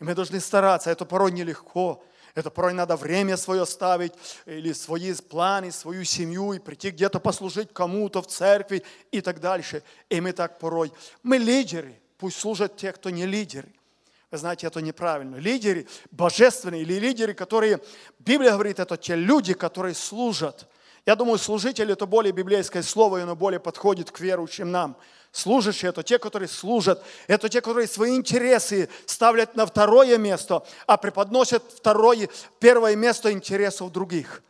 И 0.00 0.04
мы 0.04 0.14
должны 0.14 0.38
стараться. 0.38 0.90
Это 0.90 1.06
порой 1.06 1.32
нелегко. 1.32 2.04
Это 2.34 2.50
порой 2.50 2.74
надо 2.74 2.96
время 2.96 3.38
свое 3.38 3.64
ставить, 3.64 4.12
или 4.44 4.74
свои 4.74 5.14
планы, 5.14 5.72
свою 5.72 6.04
семью, 6.04 6.52
и 6.52 6.58
прийти 6.58 6.90
где-то 6.90 7.20
послужить 7.20 7.72
кому-то 7.72 8.20
в 8.20 8.26
церкви 8.26 8.82
и 9.12 9.22
так 9.22 9.40
дальше. 9.40 9.82
И 10.10 10.20
мы 10.20 10.32
так 10.32 10.58
порой. 10.58 10.92
Мы 11.22 11.38
лидеры. 11.38 11.98
Пусть 12.18 12.38
служат 12.38 12.76
те, 12.76 12.92
кто 12.92 13.08
не 13.08 13.24
лидеры. 13.24 13.72
Вы 14.30 14.36
знаете, 14.36 14.66
это 14.66 14.82
неправильно. 14.82 15.36
Лидеры 15.36 15.86
божественные 16.10 16.82
или 16.82 16.98
лидеры, 16.98 17.32
которые, 17.32 17.80
Библия 18.18 18.52
говорит, 18.52 18.78
это 18.78 18.98
те 18.98 19.16
люди, 19.16 19.54
которые 19.54 19.94
служат– 19.94 20.68
я 21.04 21.16
думаю, 21.16 21.38
служитель– 21.38 21.90
это 21.92 22.06
более 22.06 22.32
библейское 22.32 22.82
слово, 22.82 23.18
и 23.18 23.22
оно 23.22 23.34
более 23.34 23.58
подходит 23.58 24.10
к 24.10 24.20
верующим 24.20 24.70
нам. 24.70 24.96
Служащие– 25.32 25.88
это 25.90 26.02
те, 26.02 26.18
которые 26.18 26.48
служат, 26.48 27.02
это 27.26 27.48
те, 27.48 27.60
которые 27.60 27.88
свои 27.88 28.14
интересы 28.14 28.88
ставят 29.06 29.56
на 29.56 29.66
второе 29.66 30.16
место, 30.18 30.62
а 30.86 30.96
преподносят 30.96 31.64
второе, 31.76 32.28
первое 32.60 32.94
место 32.94 33.32
интересов 33.32 33.90
других. 33.90 34.42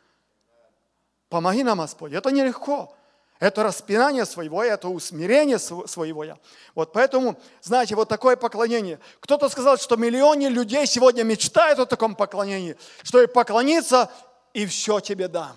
Помоги 1.31 1.63
нам, 1.63 1.79
Господь. 1.79 2.13
Это 2.13 2.31
нелегко. 2.31 2.95
Это 3.39 3.63
распинание 3.63 4.27
своего, 4.27 4.63
это 4.63 4.89
усмирение 4.89 5.59
своего 5.59 6.23
я. 6.23 6.39
Вот 6.75 6.93
поэтому, 6.93 7.37
знаете, 7.63 7.97
вот 7.97 8.09
такое 8.09 8.37
поклонение. 8.37 9.01
Кто-то 9.21 9.49
сказал, 9.49 9.79
что 9.79 9.97
миллионы 9.97 10.47
людей 10.47 10.87
сегодня 10.87 11.25
мечтают 11.25 11.79
о 11.79 11.87
таком 11.87 12.15
поклонении, 12.15 12.77
что 13.03 13.23
и 13.23 13.27
поклониться, 13.27 14.11
и 14.53 14.67
все 14.67 15.01
тебе 15.01 15.27
дам. 15.27 15.57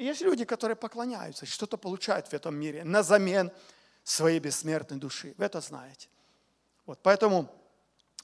Есть 0.00 0.22
люди, 0.22 0.46
которые 0.46 0.76
поклоняются, 0.76 1.44
что-то 1.44 1.76
получают 1.76 2.28
в 2.28 2.32
этом 2.32 2.56
мире 2.56 2.84
на 2.84 3.02
замен 3.02 3.52
своей 4.02 4.38
бессмертной 4.38 4.98
души. 4.98 5.34
Вы 5.36 5.44
это 5.44 5.60
знаете. 5.60 6.08
Вот, 6.86 6.98
поэтому, 7.02 7.50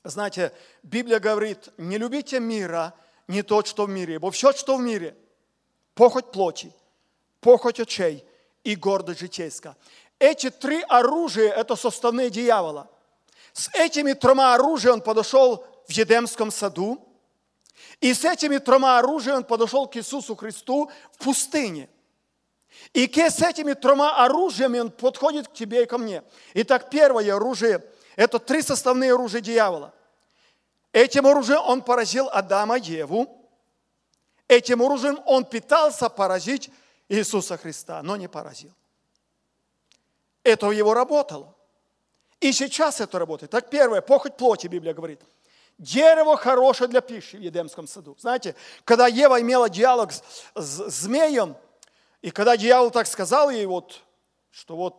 знаете, 0.02 0.54
Библия 0.82 1.20
говорит, 1.20 1.68
не 1.76 1.98
любите 1.98 2.40
мира, 2.40 2.94
не 3.28 3.42
то, 3.42 3.62
что 3.62 3.84
в 3.84 3.90
мире, 3.90 4.14
ибо 4.14 4.30
все, 4.30 4.54
что 4.54 4.78
в 4.78 4.80
мире, 4.80 5.14
похоть 5.94 6.32
плоти, 6.32 6.72
похоть 7.40 7.78
очей 7.78 8.24
и 8.64 8.74
гордость 8.74 9.20
житейская. 9.20 9.76
Эти 10.18 10.48
три 10.48 10.80
оружия– 10.88 11.52
это 11.56 11.76
составные 11.76 12.30
дьявола. 12.30 12.90
С 13.52 13.68
этими 13.74 14.14
тремя 14.14 14.54
оружиями 14.54 14.94
он 14.94 15.02
подошел 15.02 15.66
в 15.86 15.92
Едемском 15.92 16.50
саду, 16.50 17.05
и 18.00 18.12
с 18.12 18.24
этими 18.24 18.58
тремя 18.58 18.98
оружиями 18.98 19.38
он 19.38 19.44
подошел 19.44 19.86
к 19.86 19.96
Иисусу 19.96 20.36
Христу 20.36 20.90
в 21.12 21.24
пустыне. 21.24 21.88
И 22.92 23.06
с 23.06 23.42
этими 23.42 23.72
тремя 23.72 24.10
оружиями 24.24 24.78
он 24.78 24.90
подходит 24.90 25.48
к 25.48 25.54
тебе 25.54 25.84
и 25.84 25.86
ко 25.86 25.96
мне. 25.98 26.22
Итак, 26.54 26.90
первое 26.90 27.34
оружие– 27.34 27.82
это 28.16 28.38
три 28.38 28.60
составные 28.60 29.14
оружия 29.14 29.40
дьявола. 29.40 29.94
Этим 30.92 31.26
оружием 31.26 31.60
он 31.66 31.82
поразил 31.82 32.28
Адама, 32.30 32.76
Еву. 32.76 33.48
Этим 34.46 34.82
оружием 34.82 35.20
он 35.24 35.44
пытался 35.44 36.08
поразить 36.08 36.70
Иисуса 37.08 37.56
Христа, 37.56 38.02
но 38.02 38.16
не 38.16 38.28
поразил. 38.28 38.72
Это 40.42 40.70
его 40.70 40.94
работало. 40.94 41.54
И 42.40 42.52
сейчас 42.52 43.00
это 43.00 43.18
работает. 43.18 43.50
Так 43.50 43.70
первое, 43.70 44.00
похоть 44.02 44.36
плоти, 44.36 44.66
Библия 44.66 44.92
говорит– 44.92 45.22
Дерево 45.78 46.36
хорошее 46.36 46.88
для 46.88 47.02
пищи 47.02 47.36
в 47.36 47.40
Едемском 47.40 47.86
саду. 47.86 48.16
Знаете, 48.18 48.54
когда 48.84 49.06
Ева 49.08 49.40
имела 49.42 49.68
диалог 49.68 50.10
с, 50.10 50.22
с 50.54 51.02
змеем, 51.02 51.54
и 52.22 52.30
когда 52.30 52.56
дьявол 52.56 52.90
так 52.90 53.06
сказал 53.06 53.50
ей, 53.50 53.66
вот, 53.66 54.02
что 54.50 54.74
вот 54.74 54.96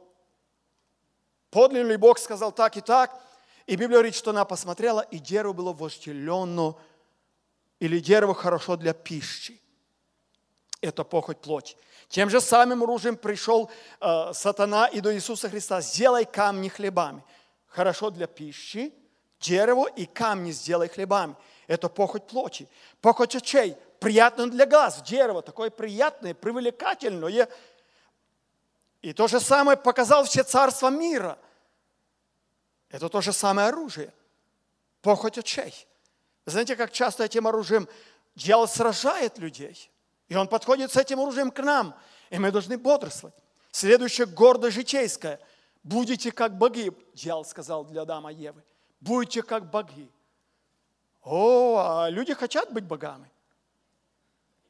подлинный 1.49 1.97
Бог 1.97 2.19
сказал 2.19 2.51
так 2.51 2.77
и 2.77 2.81
так, 2.81 3.19
и 3.65 3.71
Библия 3.71 3.97
говорит, 3.97 4.15
что 4.15 4.29
она 4.29 4.45
посмотрела, 4.45 5.01
и 5.01 5.17
дерево 5.17 5.53
было 5.53 5.73
вожделенно, 5.73 6.75
или 7.79 7.99
дерево 7.99 8.35
хорошо 8.35 8.77
для 8.77 8.93
пищи. 8.93 9.59
Это 10.81 11.03
похоть 11.03 11.41
плоти. 11.41 11.75
Тем 12.07 12.29
же 12.29 12.39
самым 12.39 12.83
оружием 12.83 13.17
пришел 13.17 13.69
э, 13.99 14.31
сатана 14.33 14.87
и 14.87 15.01
до 15.01 15.13
Иисуса 15.13 15.49
Христа. 15.49 15.81
Сделай 15.81 16.25
камни 16.25 16.69
хлебами. 16.69 17.23
Хорошо 17.65 18.11
для 18.11 18.27
пищи, 18.27 18.93
дерево 19.39 19.87
и 19.87 20.05
камни 20.05 20.51
сделай 20.51 20.87
хлебами. 20.87 21.35
Это 21.67 21.89
похоть 21.89 22.27
плоти. 22.27 22.67
Похоть 23.01 23.35
очей. 23.35 23.75
Приятно 23.99 24.49
для 24.49 24.65
глаз. 24.65 25.01
Дерево 25.01 25.41
такое 25.41 25.69
приятное, 25.69 26.33
привлекательное. 26.33 27.49
И 29.01 29.13
то 29.13 29.27
же 29.27 29.39
самое 29.39 29.77
показал 29.77 30.23
все 30.23 30.43
царства 30.43 30.89
мира. 30.89 31.37
Это 32.89 33.09
то 33.09 33.21
же 33.21 33.33
самое 33.33 33.69
оружие. 33.69 34.13
Похоть 35.01 35.37
очей. 35.37 35.87
Знаете, 36.45 36.75
как 36.75 36.91
часто 36.91 37.23
этим 37.25 37.47
оружием 37.47 37.87
дьявол 38.35 38.67
сражает 38.67 39.37
людей. 39.37 39.91
И 40.29 40.35
он 40.35 40.47
подходит 40.47 40.91
с 40.91 40.97
этим 40.97 41.19
оружием 41.19 41.51
к 41.51 41.59
нам. 41.59 41.95
И 42.29 42.39
мы 42.39 42.51
должны 42.51 42.77
бодрствовать. 42.77 43.35
Следующее 43.71 44.27
гордо 44.27 44.71
житейское. 44.71 45.39
Будете 45.83 46.31
как 46.31 46.57
боги, 46.57 46.91
дьявол 47.13 47.45
сказал 47.45 47.85
для 47.85 48.01
Адама 48.01 48.31
Евы. 48.31 48.63
Будете 48.99 49.43
как 49.43 49.69
боги. 49.69 50.09
О, 51.23 51.77
а 51.77 52.09
люди 52.09 52.33
хотят 52.33 52.71
быть 52.71 52.85
богами. 52.85 53.29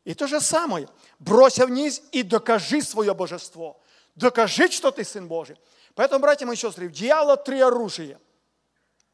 И 0.03 0.13
то 0.13 0.27
же 0.27 0.41
самое. 0.41 0.87
Бросься 1.19 1.65
вниз 1.65 2.01
и 2.11 2.23
докажи 2.23 2.81
свое 2.81 3.13
божество. 3.13 3.79
Докажи, 4.15 4.69
что 4.71 4.91
ты 4.91 5.03
Сын 5.03 5.27
Божий. 5.27 5.57
Поэтому, 5.95 6.21
братья 6.21 6.45
мои 6.45 6.55
сестры, 6.55 6.87
у 6.87 6.89
дьявола 6.89 7.37
три 7.37 7.59
оружия. 7.59 8.19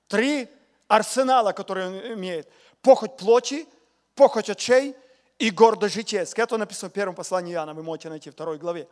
Три 0.08 0.48
арсенала, 0.88 1.52
которые 1.52 1.88
он 1.88 2.14
имеет. 2.14 2.50
Похоть 2.82 3.18
плоти, 3.18 3.68
похоть 4.16 4.50
очей 4.50 4.96
и 5.40 5.50
гордость 5.50 5.96
житейская. 5.96 6.46
Это 6.46 6.58
написано 6.58 6.90
в 6.90 6.94
первом 6.94 7.16
послании 7.16 7.54
Иоанна, 7.54 7.74
вы 7.74 7.84
можете 7.84 8.10
найти 8.10 8.30
в 8.30 8.34
второй 8.34 8.58
главе. 8.58 8.88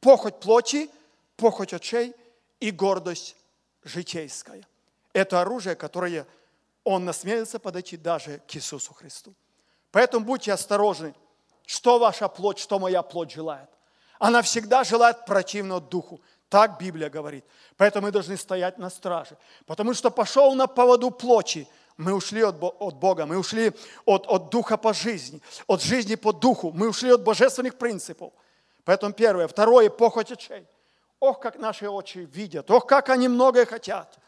Похоть 0.00 0.40
плоти, 0.40 0.90
похоть 1.36 1.72
очей 1.72 2.14
и 2.60 2.70
гордость 2.70 3.36
житейская. 3.84 4.66
Это 5.12 5.40
оружие, 5.40 5.74
которое 5.74 6.26
он 6.84 7.04
насмелился 7.04 7.58
подойти 7.58 7.96
даже 7.96 8.40
к 8.46 8.56
Иисусу 8.56 8.94
Христу. 8.94 9.34
Поэтому 9.90 10.24
будьте 10.24 10.52
осторожны, 10.52 11.14
что 11.66 11.98
ваша 11.98 12.28
плоть, 12.28 12.58
что 12.58 12.78
моя 12.78 13.02
плоть 13.02 13.32
желает. 13.32 13.68
Она 14.18 14.42
всегда 14.42 14.84
желает 14.84 15.24
противного 15.24 15.80
духу. 15.80 16.20
Так 16.48 16.78
Библия 16.80 17.08
говорит. 17.08 17.44
Поэтому 17.76 18.06
мы 18.06 18.12
должны 18.12 18.36
стоять 18.36 18.78
на 18.78 18.90
страже. 18.90 19.36
Потому 19.66 19.94
что 19.94 20.10
пошел 20.10 20.54
на 20.54 20.66
поводу 20.66 21.10
плоти, 21.10 21.68
мы 21.96 22.12
ушли 22.12 22.42
от 22.42 22.56
Бога, 22.56 23.26
мы 23.26 23.38
ушли 23.38 23.72
от, 24.04 24.26
от 24.26 24.50
духа 24.50 24.76
по 24.76 24.92
жизни, 24.92 25.40
от 25.66 25.82
жизни 25.82 26.16
по 26.16 26.32
духу, 26.32 26.72
мы 26.72 26.88
ушли 26.88 27.12
от 27.12 27.22
божественных 27.22 27.78
принципов. 27.78 28.32
Поэтому 28.84 29.12
первое. 29.12 29.46
Второе, 29.46 29.90
похоть 29.90 30.32
очей. 30.32 30.66
Ох, 31.20 31.38
как 31.38 31.58
наши 31.58 31.88
очи 31.88 32.18
видят, 32.18 32.70
ох, 32.70 32.86
как 32.86 33.10
они 33.10 33.28
многое 33.28 33.66
хотят. 33.66 34.18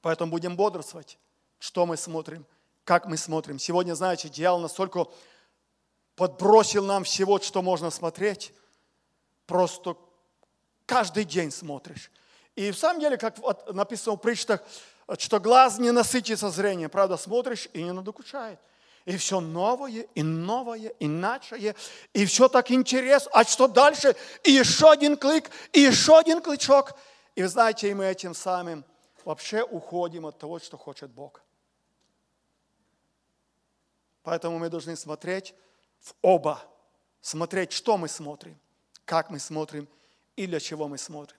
Поэтому 0.00 0.30
будем 0.30 0.56
бодрствовать, 0.56 1.18
что 1.58 1.84
мы 1.84 1.96
смотрим, 1.96 2.46
как 2.84 3.06
мы 3.06 3.18
смотрим. 3.18 3.58
Сегодня, 3.58 3.94
знаете, 3.94 4.28
дьявол 4.28 4.60
настолько 4.60 5.06
подбросил 6.14 6.84
нам 6.84 7.04
всего, 7.04 7.38
что 7.40 7.60
можно 7.60 7.90
смотреть, 7.90 8.54
просто 9.46 9.96
каждый 10.86 11.24
день 11.24 11.50
смотришь. 11.50 12.10
И 12.54 12.70
в 12.70 12.78
самом 12.78 13.00
деле, 13.00 13.18
как 13.18 13.36
написано 13.72 14.16
в 14.16 14.20
притчах, 14.20 14.62
что 15.18 15.40
глаз 15.40 15.78
не 15.78 15.90
насытится 15.90 16.48
зрением. 16.50 16.88
Правда, 16.88 17.18
смотришь 17.18 17.68
и 17.74 17.82
не 17.82 17.92
надокучает. 17.92 18.58
И 19.06 19.16
все 19.16 19.40
новое, 19.40 20.02
и 20.14 20.22
новое, 20.24 20.92
иначе, 20.98 21.76
и 22.12 22.26
все 22.26 22.48
так 22.48 22.72
интересно. 22.72 23.30
А 23.32 23.44
что 23.44 23.68
дальше? 23.68 24.16
И 24.42 24.50
еще 24.50 24.90
один 24.90 25.16
клик, 25.16 25.48
и 25.72 25.80
еще 25.80 26.18
один 26.18 26.42
кличок. 26.42 26.92
И 27.36 27.42
вы 27.42 27.48
знаете, 27.48 27.94
мы 27.94 28.04
этим 28.06 28.34
самым 28.34 28.84
вообще 29.24 29.62
уходим 29.62 30.26
от 30.26 30.38
того, 30.38 30.58
что 30.58 30.76
хочет 30.76 31.10
Бог. 31.12 31.40
Поэтому 34.24 34.58
мы 34.58 34.68
должны 34.68 34.96
смотреть 34.96 35.54
в 36.00 36.12
оба. 36.20 36.60
Смотреть, 37.20 37.70
что 37.70 37.96
мы 37.96 38.08
смотрим, 38.08 38.58
как 39.04 39.30
мы 39.30 39.38
смотрим 39.38 39.88
и 40.34 40.48
для 40.48 40.58
чего 40.58 40.88
мы 40.88 40.98
смотрим. 40.98 41.38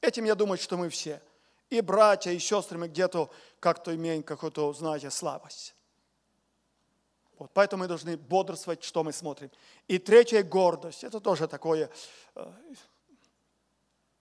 Этим 0.00 0.24
я 0.24 0.36
думаю, 0.36 0.56
что 0.58 0.76
мы 0.76 0.88
все. 0.88 1.20
И 1.68 1.80
братья, 1.80 2.30
и 2.30 2.38
сестры, 2.38 2.78
мы 2.78 2.86
где-то 2.86 3.28
как-то 3.58 3.92
имеем 3.92 4.22
какую-то, 4.22 4.72
знаете, 4.72 5.10
слабость. 5.10 5.74
Вот, 7.38 7.50
поэтому 7.54 7.84
мы 7.84 7.88
должны 7.88 8.16
бодрствовать, 8.16 8.82
что 8.82 9.04
мы 9.04 9.12
смотрим. 9.12 9.50
И 9.86 9.98
третья– 9.98 10.42
гордость. 10.44 11.04
Это 11.04 11.20
тоже 11.20 11.46
такое, 11.46 11.88
э, 12.34 12.52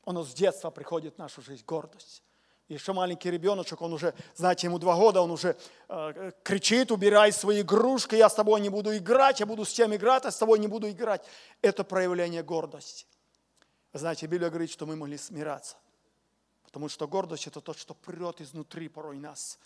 оно 0.05 0.23
с 0.23 0.33
детства 0.33 0.69
приходит 0.69 1.15
в 1.15 1.17
нашу 1.17 1.41
жизнь, 1.41 1.63
гордость. 1.65 2.23
Еще 2.67 2.93
маленький 2.93 3.31
ребеночек, 3.31 3.81
он 3.81 3.93
уже, 3.93 4.13
знаете, 4.35 4.67
ему 4.67 4.77
два 4.77 4.95
года, 4.95 5.21
он 5.21 5.31
уже 5.31 5.57
э, 5.87 6.31
кричит, 6.43 6.91
убирай 6.91 7.31
свои 7.31 7.61
игрушки, 7.61 8.15
я 8.15 8.29
с 8.29 8.35
тобой 8.35 8.61
не 8.61 8.69
буду 8.69 8.95
играть, 8.95 9.39
я 9.39 9.45
буду 9.45 9.65
с 9.65 9.73
тем 9.73 9.95
играть, 9.95 10.25
а 10.25 10.31
с 10.31 10.37
тобой 10.37 10.59
не 10.59 10.67
буду 10.67 10.89
играть. 10.89 11.25
Это 11.61 11.83
проявление 11.83 12.43
гордости. 12.43 13.07
Знаете, 13.93 14.27
Библия 14.27 14.49
говорит, 14.49 14.69
что 14.69 14.85
мы 14.85 14.95
могли 14.95 15.17
смираться. 15.17 15.77
Потому 16.63 16.89
что 16.89 17.07
гордость– 17.07 17.47
это 17.47 17.61
то, 17.61 17.73
что 17.73 17.95
прет 17.95 18.41
изнутри 18.41 18.89
порой 18.89 19.17
нас. 19.17 19.57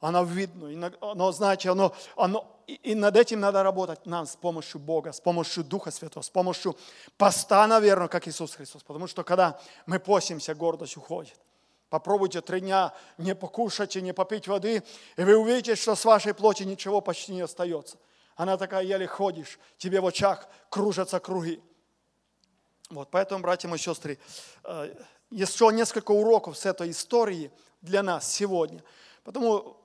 Она 0.00 0.22
видно, 0.22 0.92
но, 1.00 1.32
знаете, 1.32 1.70
оно, 1.70 1.92
оно, 2.16 2.46
и 2.66 2.94
над 2.94 3.16
этим 3.16 3.40
надо 3.40 3.64
работать 3.64 4.06
нам 4.06 4.26
с 4.26 4.36
помощью 4.36 4.80
Бога, 4.80 5.12
с 5.12 5.20
помощью 5.20 5.64
Духа 5.64 5.90
Святого, 5.90 6.22
с 6.22 6.30
помощью 6.30 6.76
поста, 7.16 7.66
наверное, 7.66 8.06
как 8.06 8.28
Иисус 8.28 8.54
Христос. 8.54 8.84
Потому 8.84 9.08
что 9.08 9.24
когда 9.24 9.60
мы 9.86 9.98
постимся, 9.98 10.54
гордость 10.54 10.96
уходит. 10.96 11.34
Попробуйте 11.90 12.42
три 12.42 12.60
дня 12.60 12.94
не 13.16 13.34
покушать 13.34 13.96
и 13.96 14.02
не 14.02 14.12
попить 14.12 14.46
воды, 14.46 14.84
и 15.16 15.24
вы 15.24 15.36
увидите, 15.36 15.74
что 15.74 15.96
с 15.96 16.04
вашей 16.04 16.34
плоти 16.34 16.62
ничего 16.62 17.00
почти 17.00 17.32
не 17.32 17.40
остается. 17.40 17.96
Она 18.36 18.56
такая, 18.56 18.84
еле 18.84 19.06
ходишь, 19.06 19.58
тебе 19.78 20.00
в 20.00 20.06
очах 20.06 20.46
кружатся 20.68 21.18
круги. 21.18 21.60
Вот, 22.90 23.08
поэтому, 23.10 23.42
братья 23.42 23.68
и 23.74 23.78
сестры, 23.78 24.18
э, 24.64 24.94
еще 25.30 25.70
несколько 25.72 26.12
уроков 26.12 26.56
с 26.56 26.66
этой 26.66 26.90
истории 26.90 27.50
для 27.80 28.02
нас 28.02 28.30
сегодня. 28.30 28.84
Потому 29.24 29.77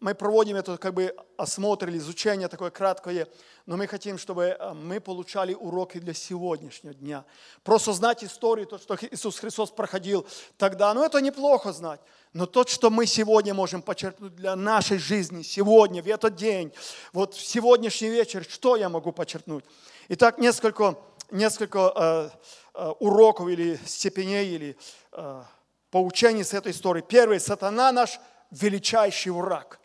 мы 0.00 0.14
проводим 0.14 0.56
это 0.56 0.76
как 0.78 0.94
бы 0.94 1.14
осмотр 1.36 1.88
или 1.88 1.98
изучение 1.98 2.48
такое 2.48 2.70
краткое, 2.70 3.28
но 3.66 3.76
мы 3.76 3.86
хотим, 3.86 4.18
чтобы 4.18 4.56
э, 4.58 4.72
мы 4.72 5.00
получали 5.00 5.54
уроки 5.54 5.98
для 5.98 6.14
сегодняшнего 6.14 6.94
дня. 6.94 7.24
Просто 7.62 7.92
знать 7.92 8.24
историю, 8.24 8.66
то, 8.66 8.78
что 8.78 8.96
Иисус 9.00 9.38
Христос 9.38 9.70
проходил 9.70 10.26
тогда, 10.56 10.92
ну 10.94 11.04
это 11.04 11.20
неплохо 11.20 11.72
знать. 11.72 12.00
Но 12.32 12.46
то, 12.46 12.64
что 12.66 12.90
мы 12.90 13.06
сегодня 13.06 13.54
можем 13.54 13.82
подчеркнуть 13.82 14.34
для 14.34 14.56
нашей 14.56 14.98
жизни, 14.98 15.42
сегодня, 15.42 16.02
в 16.02 16.06
этот 16.06 16.36
день, 16.36 16.72
вот 17.12 17.34
в 17.34 17.44
сегодняшний 17.44 18.08
вечер, 18.08 18.44
что 18.48 18.76
я 18.76 18.88
могу 18.88 19.12
подчеркнуть? 19.12 19.64
Итак, 20.08 20.38
несколько 20.38 20.96
несколько 21.30 21.92
э, 21.94 22.30
э, 22.74 22.88
уроков 23.00 23.48
или 23.48 23.78
степеней, 23.86 24.54
или 24.54 24.76
э, 25.12 25.42
поучений 25.90 26.44
с 26.44 26.54
этой 26.54 26.72
историей. 26.72 27.04
Первый, 27.06 27.40
сатана 27.40 27.92
наш 27.92 28.18
величайший 28.50 29.32
враг. 29.32 29.79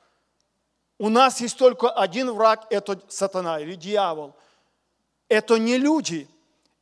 У 0.98 1.10
нас 1.10 1.42
есть 1.42 1.58
только 1.58 1.90
один 1.90 2.32
враг, 2.32 2.68
это 2.70 3.00
сатана 3.10 3.60
или 3.60 3.76
дьявол. 3.76 4.36
Это 5.28 5.58
не 5.58 5.78
люди. 5.78 6.28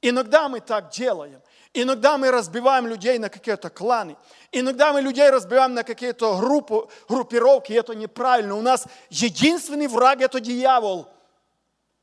Иногда 0.02 0.50
мы 0.50 0.60
так 0.60 0.92
делаем. 0.92 1.42
Иногда 1.74 2.20
мы 2.20 2.30
разбиваем 2.30 2.86
людей 2.86 3.18
на 3.18 3.30
какие-то 3.30 3.70
кланы. 3.72 4.16
Иногда 4.52 4.94
мы 4.94 5.02
людей 5.02 5.30
разбиваем 5.30 5.74
на 5.74 5.84
какие-то 5.84 6.38
группы, 6.38 6.88
группировки, 7.10 7.74
это 7.74 7.96
неправильно. 7.96 8.56
У 8.56 8.62
нас 8.62 8.86
единственный 9.10 9.88
враг– 9.88 10.22
это 10.22 10.40
дьявол. 10.40 11.08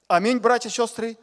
Аминь, 0.09 0.39
братья 0.39 0.69
и 0.69 0.73
сестры. 0.73 1.17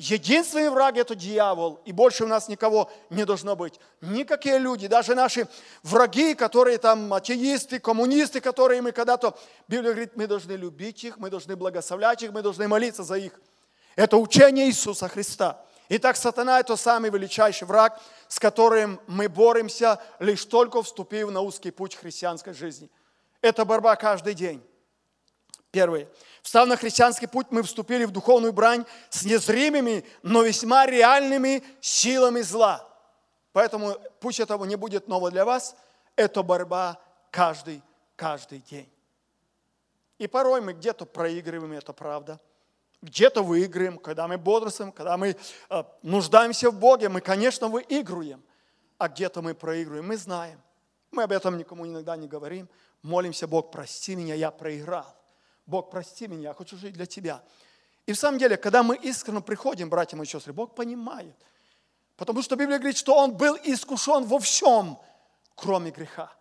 Единственный 0.00 0.70
враг– 0.70 0.96
это 0.96 1.14
дьявол, 1.14 1.82
и 1.84 1.92
больше 1.92 2.24
у 2.24 2.26
нас 2.26 2.48
никого 2.48 2.90
не 3.10 3.26
должно 3.26 3.54
быть. 3.54 3.78
Никакие 4.00 4.56
люди, 4.56 4.86
даже 4.86 5.14
наши 5.14 5.46
враги, 5.82 6.34
которые 6.34 6.78
там 6.78 7.12
атеисты, 7.12 7.78
коммунисты, 7.80 8.40
которые 8.40 8.80
мы 8.80 8.92
когда-то, 8.92 9.38
Библия 9.68 9.92
говорит, 9.92 10.16
мы 10.16 10.26
должны 10.26 10.52
любить 10.52 11.04
их, 11.04 11.18
мы 11.18 11.28
должны 11.28 11.54
благословлять 11.54 12.22
их, 12.22 12.32
мы 12.32 12.40
должны 12.40 12.66
молиться 12.66 13.02
за 13.02 13.16
их. 13.16 13.38
Это 13.94 14.16
учение 14.16 14.68
Иисуса 14.68 15.06
Христа. 15.06 15.62
Итак, 15.90 16.16
сатана– 16.16 16.60
это 16.60 16.76
самый 16.76 17.10
величайший 17.10 17.68
враг, 17.68 18.00
с 18.26 18.38
которым 18.38 19.02
мы 19.06 19.28
боремся, 19.28 20.00
лишь 20.18 20.46
только 20.46 20.82
вступив 20.82 21.30
на 21.30 21.42
узкий 21.42 21.72
путь 21.72 21.94
христианской 21.94 22.54
жизни. 22.54 22.88
Это 23.42 23.66
борьба 23.66 23.96
каждый 23.96 24.32
день. 24.32 24.62
Первое. 25.70 26.08
Встав 26.42 26.66
на 26.68 26.76
христианский 26.76 27.26
путь, 27.26 27.48
мы 27.50 27.62
вступили 27.62 28.04
в 28.04 28.10
духовную 28.10 28.52
брань 28.52 28.84
с 29.10 29.24
незримыми, 29.24 30.04
но 30.22 30.42
весьма 30.42 30.86
реальными 30.86 31.62
силами 31.80 32.40
зла. 32.40 32.86
Поэтому 33.52 33.96
пусть 34.20 34.40
этого 34.40 34.64
не 34.64 34.76
будет 34.76 35.08
ново 35.08 35.30
для 35.30 35.44
вас. 35.44 35.76
Это 36.16 36.42
борьба 36.42 36.98
каждый, 37.30 37.82
каждый 38.16 38.60
день. 38.60 38.90
И 40.18 40.26
порой 40.26 40.60
мы 40.60 40.72
где-то 40.72 41.06
проигрываем, 41.06 41.72
это 41.72 41.92
правда. 41.92 42.40
Где-то 43.02 43.42
выигрываем, 43.42 43.98
когда 43.98 44.28
мы 44.28 44.36
бодрствуем, 44.36 44.92
когда 44.92 45.16
мы 45.16 45.34
э, 45.70 45.84
нуждаемся 46.02 46.70
в 46.70 46.78
Боге, 46.78 47.08
мы, 47.08 47.22
конечно, 47.22 47.68
выигрываем. 47.68 48.42
А 48.98 49.08
где-то 49.08 49.40
мы 49.40 49.54
проигрываем, 49.54 50.06
мы 50.06 50.18
знаем. 50.18 50.60
Мы 51.10 51.22
об 51.22 51.32
этом 51.32 51.56
никому 51.56 51.86
иногда 51.86 52.16
не 52.16 52.28
говорим. 52.28 52.68
Молимся, 53.02 53.46
Бог, 53.46 53.70
прости 53.70 54.14
меня, 54.14 54.34
я 54.34 54.50
проиграл. 54.50 55.19
Бог, 55.70 55.88
прости 55.88 56.26
меня, 56.26 56.48
я 56.48 56.54
хочу 56.54 56.76
жить 56.76 56.94
для 56.94 57.06
Тебя. 57.06 57.42
И 58.04 58.12
в 58.12 58.18
самом 58.18 58.38
деле, 58.38 58.56
когда 58.56 58.82
мы 58.82 58.96
искренне 58.96 59.40
приходим, 59.40 59.88
братья 59.88 60.20
и 60.20 60.26
сестры, 60.26 60.52
Бог 60.52 60.74
понимает. 60.74 61.36
Потому 62.16 62.42
что 62.42 62.56
Библия 62.56 62.78
говорит, 62.78 62.96
что 62.96 63.14
Он 63.14 63.32
был 63.32 63.56
искушен 63.62 64.24
во 64.24 64.40
всем, 64.40 64.98
кроме 65.54 65.92
греха. 65.92 66.32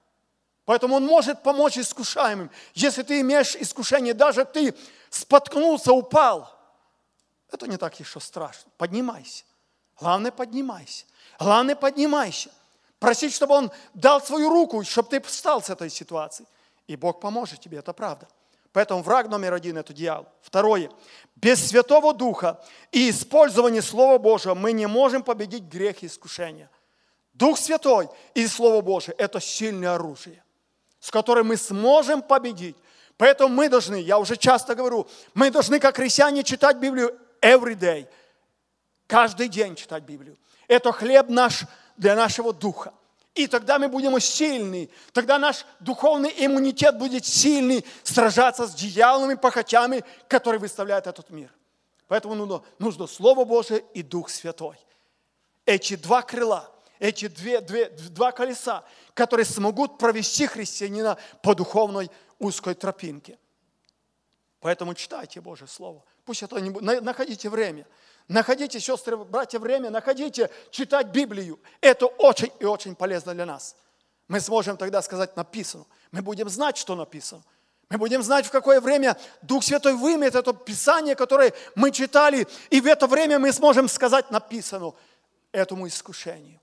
Поэтому 0.65 0.95
Он 0.95 1.05
может 1.05 1.43
помочь 1.43 1.77
искушаемым. 1.77 2.49
Если 2.73 3.03
ты 3.03 3.21
имеешь 3.21 3.55
искушение, 3.55 4.15
даже 4.15 4.45
ты 4.45 4.73
споткнулся, 5.11 5.93
упал, 5.93 6.51
это 7.51 7.67
не 7.67 7.77
так 7.77 7.99
еще 7.99 8.19
страшно. 8.19 8.71
Поднимайся. 8.77 9.43
Главное, 9.99 10.31
поднимайся. 10.31 11.05
Главное, 11.37 11.75
поднимайся. 11.75 12.49
Просить, 12.97 13.33
чтобы 13.33 13.53
Он 13.53 13.71
дал 13.93 14.21
свою 14.21 14.49
руку, 14.49 14.83
чтобы 14.83 15.09
ты 15.09 15.21
встал 15.21 15.61
с 15.61 15.69
этой 15.69 15.91
ситуации. 15.91 16.47
И 16.87 16.95
Бог 16.95 17.19
поможет 17.19 17.59
тебе, 17.59 17.77
это 17.77 17.93
правда. 17.93 18.27
Поэтому 18.71 19.01
враг 19.01 19.29
номер 19.29 19.53
один– 19.53 19.77
это 19.79 19.93
дьявол. 19.93 20.27
Второе. 20.41 20.91
Без 21.35 21.67
Святого 21.67 22.13
Духа 22.13 22.61
и 22.91 23.09
использования 23.09 23.81
Слова 23.81 24.17
Божьего 24.17 24.53
мы 24.53 24.73
не 24.73 24.85
можем 24.85 25.23
победить 25.23 25.63
грех 25.63 26.03
и 26.03 26.05
искушение. 26.05 26.69
Дух 27.33 27.57
Святой 27.57 28.09
и 28.35 28.45
Слово 28.47 28.81
Божие– 28.81 29.15
это 29.17 29.39
сильное 29.39 29.95
оружие, 29.95 30.43
с 30.99 31.09
которым 31.09 31.47
мы 31.47 31.57
сможем 31.57 32.21
победить. 32.21 32.75
Поэтому 33.17 33.53
мы 33.53 33.69
должны, 33.69 33.95
я 33.95 34.19
уже 34.19 34.37
часто 34.37 34.75
говорю, 34.75 35.07
мы 35.33 35.49
должны, 35.49 35.79
как 35.79 35.95
христиане, 35.95 36.43
читать 36.43 36.77
Библию 36.77 37.17
every 37.41 37.75
day. 37.75 38.07
Каждый 39.07 39.47
день 39.47 39.75
читать 39.75 40.03
Библию. 40.03 40.37
Это 40.67 40.91
хлеб 40.91 41.29
наш 41.29 41.63
для 41.97 42.15
нашего 42.15 42.53
духа. 42.53 42.93
И 43.35 43.47
тогда 43.47 43.79
мы 43.79 43.87
будем 43.87 44.19
сильны. 44.19 44.89
Тогда 45.13 45.37
наш 45.37 45.65
духовный 45.79 46.33
иммунитет 46.37 46.97
будет 46.97 47.25
сильный 47.25 47.85
сражаться 48.03 48.67
с 48.67 48.73
дьяволами, 48.73 49.35
похотями, 49.35 50.03
которые 50.27 50.59
выставляют 50.59 51.07
этот 51.07 51.29
мир. 51.29 51.53
Поэтому 52.07 52.35
нужно, 52.35 52.63
нужно 52.79 53.07
Слово 53.07 53.45
Божие 53.45 53.83
и 53.93 54.01
Дух 54.01 54.29
Святой. 54.29 54.77
Эти 55.65 55.95
два 55.95 56.23
крыла, 56.23 56.71
эти 56.97 57.27
две, 57.27 57.61
две, 57.61 57.89
два 57.89 58.31
колеса, 58.31 58.83
которые 59.13 59.45
смогут 59.45 59.99
провести 59.99 60.47
христианина 60.47 61.17
по 61.43 61.53
духовной 61.53 62.09
узкой 62.39 62.73
тропинке. 62.73 63.37
Поэтому 64.59 64.95
читайте 64.95 65.39
Божье 65.39 65.67
Слово. 65.67 66.03
Пусть 66.25 66.43
это 66.43 66.59
не 66.59 66.71
будет. 66.71 67.03
Находите 67.03 67.49
время. 67.49 67.85
Находите, 68.29 68.79
сестры, 68.79 69.17
братья, 69.17 69.57
время, 69.57 69.89
находите 69.89 70.51
читать 70.69 71.07
Библию. 71.07 71.59
Это 71.81 72.05
очень 72.05 72.51
и 72.59 72.65
очень 72.65 72.95
полезно 72.95 73.33
для 73.33 73.45
нас. 73.47 73.75
Мы 74.27 74.39
сможем 74.39 74.77
тогда 74.77 75.01
сказать 75.01 75.35
написано. 75.35 75.85
Мы 76.11 76.21
будем 76.21 76.47
знать, 76.47 76.77
что 76.77 76.95
написано. 76.95 77.43
Мы 77.89 77.97
будем 77.97 78.21
знать, 78.21 78.45
в 78.45 78.51
какое 78.51 78.81
время 78.81 79.17
Дух 79.41 79.63
Святой 79.63 79.95
вымет 79.95 80.35
это 80.35 80.53
Писание, 80.53 81.15
которое 81.15 81.53
мы 81.73 81.89
читали, 81.89 82.47
и 82.69 82.79
в 82.79 82.85
это 82.85 83.07
время 83.07 83.39
мы 83.39 83.51
сможем 83.51 83.89
сказать 83.89 84.29
написано 84.29 84.93
этому 85.51 85.87
искушению. 85.87 86.59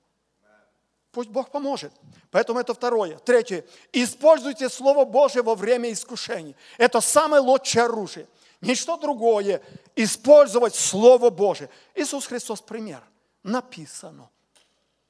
Пусть 1.11 1.31
Бог 1.31 1.51
поможет. 1.51 1.93
Поэтому 2.31 2.61
это 2.61 2.75
второе. 2.75 3.19
Третье. 3.19 3.65
Используйте 3.91 4.69
Слово 4.69 5.05
Божие 5.05 5.43
во 5.43 5.57
время 5.57 5.91
искушений. 5.91 6.55
Это 6.79 7.01
самое 7.01 7.43
лучшее 7.43 7.87
оружие 7.87 8.29
ничто 8.67 8.97
другое, 8.97 9.63
использовать 9.95 10.75
Слово 10.75 11.31
Божие. 11.31 11.71
Иисус 11.95 12.27
Христос 12.27 12.61
пример. 12.61 13.03
Написано. 13.43 14.29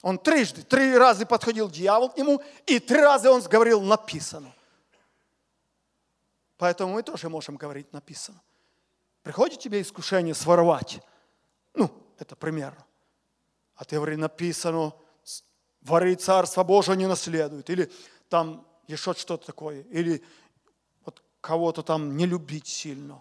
Он 0.02 0.18
трижды, 0.18 0.62
три 0.62 0.96
раза 0.96 1.26
подходил 1.26 1.70
дьявол 1.70 2.10
к 2.10 2.16
нему, 2.18 2.42
и 2.66 2.78
три 2.78 3.00
раза 3.00 3.30
он 3.30 3.40
говорил 3.42 3.80
написано. 3.80 4.54
Поэтому 6.58 6.94
мы 6.94 7.02
тоже 7.02 7.28
можем 7.28 7.56
говорить 7.56 7.92
написано. 7.92 8.40
Приходит 9.22 9.58
тебе 9.58 9.82
искушение 9.82 10.34
своровать. 10.34 11.00
Ну, 11.74 11.90
это 12.18 12.36
пример. 12.36 12.74
А 13.74 13.84
ты 13.84 13.96
говоришь, 13.96 14.18
написано, 14.18 14.92
воры 15.80 16.14
Царство 16.14 16.62
Божие 16.62 16.96
не 16.96 17.06
наследуют. 17.06 17.68
Или 17.68 17.90
там 18.28 18.66
еще 18.86 19.12
что-то 19.14 19.46
такое. 19.46 19.82
Или 19.90 20.24
вот 21.04 21.22
кого-то 21.40 21.82
там 21.82 22.16
не 22.16 22.26
любить 22.26 22.68
сильно. 22.68 23.20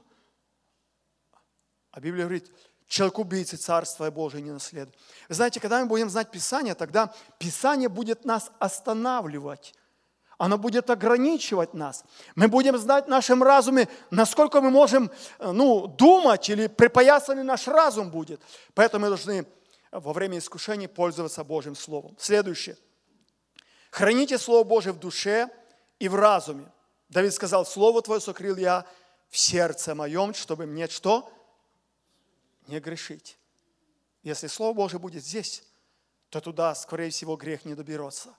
А 1.96 2.02
Библия 2.02 2.26
говорит, 2.26 2.52
человек 2.88 3.20
убийцы 3.20 3.56
Царство 3.56 4.12
Божие 4.12 4.41
не 4.41 4.52
наследует. 4.52 4.98
Вы 5.30 5.36
знаете, 5.36 5.62
когда 5.62 5.80
мы 5.80 5.86
будем 5.86 6.10
знать 6.10 6.30
Писание, 6.30 6.76
тогда 6.76 7.14
Писание 7.39 7.88
будет 7.88 8.26
нас 8.26 8.52
останавливать. 8.60 9.74
Оно 10.38 10.58
будет 10.58 10.89
ограничивать 10.89 11.74
нас. 11.74 12.04
Мы 12.36 12.50
будем 12.50 12.78
знать 12.78 13.06
в 13.06 13.08
нашем 13.08 13.41
разуме, 13.41 13.88
насколько 14.12 14.60
мы 14.60 14.72
можем 14.72 15.10
э, 15.39 15.52
ну, 15.52 15.88
думать 15.88 16.50
или 16.50 16.68
припоясанный 16.68 17.43
наш 17.43 17.66
разум 17.70 18.12
будет. 18.12 18.41
Поэтому 18.74 19.06
мы 19.06 19.08
должны 19.08 19.46
во 19.93 20.12
время 20.12 20.39
искушений 20.39 20.89
пользоваться 20.89 21.46
Божьим 21.46 21.76
Словом. 21.76 22.18
Следующее. 22.20 22.76
Храните 23.89 24.38
Слово 24.38 24.66
Божие 24.66 24.91
в 24.91 25.00
душе 25.00 25.48
и 26.00 26.10
в 26.10 26.16
разуме. 26.16 26.70
Давид 27.08 27.34
сказал, 27.34 27.66
Слово 27.66 28.02
Твое 28.02 28.20
сокрыл 28.20 28.58
я 28.58 28.86
в 29.30 29.38
сердце 29.38 29.96
моем, 29.96 30.34
чтобы 30.34 30.66
мне 30.66 30.89
что? 30.89 31.32
Не 32.68 32.80
грешить. 32.80 33.38
Если 34.24 34.47
Слово 34.47 34.74
Божие 34.74 34.99
будет 34.99 35.24
здесь, 35.24 35.63
то 36.30 36.41
туда, 36.41 36.74
скорее 36.76 37.09
всего, 37.09 37.36
грех 37.36 37.66
не 37.66 37.76
доберется. 37.76 38.36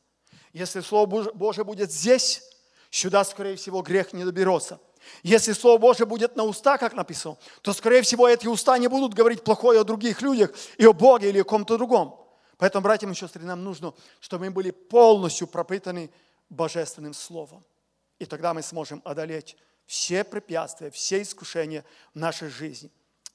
Если 0.53 0.81
Слово 0.81 1.33
Божие 1.33 1.65
будет 1.65 1.93
здесь, 1.93 2.43
сюда, 2.91 3.25
скорее 3.25 3.57
всего, 3.57 3.83
грех 3.83 4.13
не 4.13 4.25
доберется. 4.25 4.81
Если 5.23 5.53
Слово 5.53 5.79
Божие 5.79 6.07
будет 6.07 6.37
на 6.37 6.45
уста, 6.45 6.79
как 6.79 6.95
написано, 6.95 7.37
то, 7.63 7.73
скорее 7.73 8.03
всего, 8.03 8.29
эти 8.29 8.47
уста 8.47 8.77
не 8.79 8.89
будут 8.89 9.15
говорить 9.15 9.45
плохое 9.45 9.81
о 9.81 9.85
других 9.85 10.23
людях 10.23 10.53
и 10.79 10.87
о 10.87 10.93
Боге 10.93 11.29
или 11.29 11.41
о 11.41 11.45
ком-то 11.45 11.77
другом. 11.77 12.21
Поэтому, 12.59 12.83
братья 12.83 13.09
и 13.09 13.15
сестры, 13.15 13.45
нам 13.45 13.63
нужно, 13.63 13.95
чтобы 14.19 14.47
мы 14.47 14.51
были 14.51 14.71
полностью 14.71 15.47
пропитаны 15.47 16.11
Божественным 16.49 17.15
Словом. 17.15 17.65
И 18.19 18.25
тогда 18.25 18.55
мы 18.55 18.63
сможем 18.63 19.03
одолеть 19.05 19.57
все 19.85 20.25
препятствия, 20.25 20.91
все 20.91 21.23
искушения 21.23 21.85
в 22.15 22.19
нашей 22.19 22.49
жизни. 22.49 22.91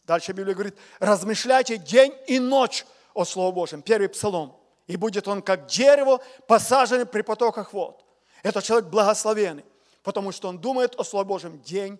Дальше 0.05 0.31
Библия 0.31 0.53
говорит, 0.53 0.77
размышляйте 0.99 1.77
день 1.77 2.13
и 2.27 2.39
ночь 2.39 2.85
о 3.13 3.25
Слове 3.25 3.53
Божьем. 3.53 3.81
Первый 3.81 4.09
псалом. 4.09 4.57
И 4.87 4.97
будет 4.97 5.27
он 5.27 5.41
как 5.41 5.67
дерево, 5.67 6.21
посаженное 6.47 7.05
при 7.05 7.21
потоках 7.21 7.73
вод. 7.73 8.03
Это 8.43 8.61
человек 8.61 8.89
благословенный, 8.89 9.65
потому 10.03 10.31
что 10.31 10.49
он 10.49 10.59
думает 10.59 10.95
о 10.99 11.03
Слове 11.03 11.27
Божьем 11.27 11.61
день 11.61 11.99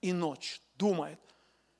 и 0.00 0.12
ночь. 0.12 0.60
Думает. 0.76 1.20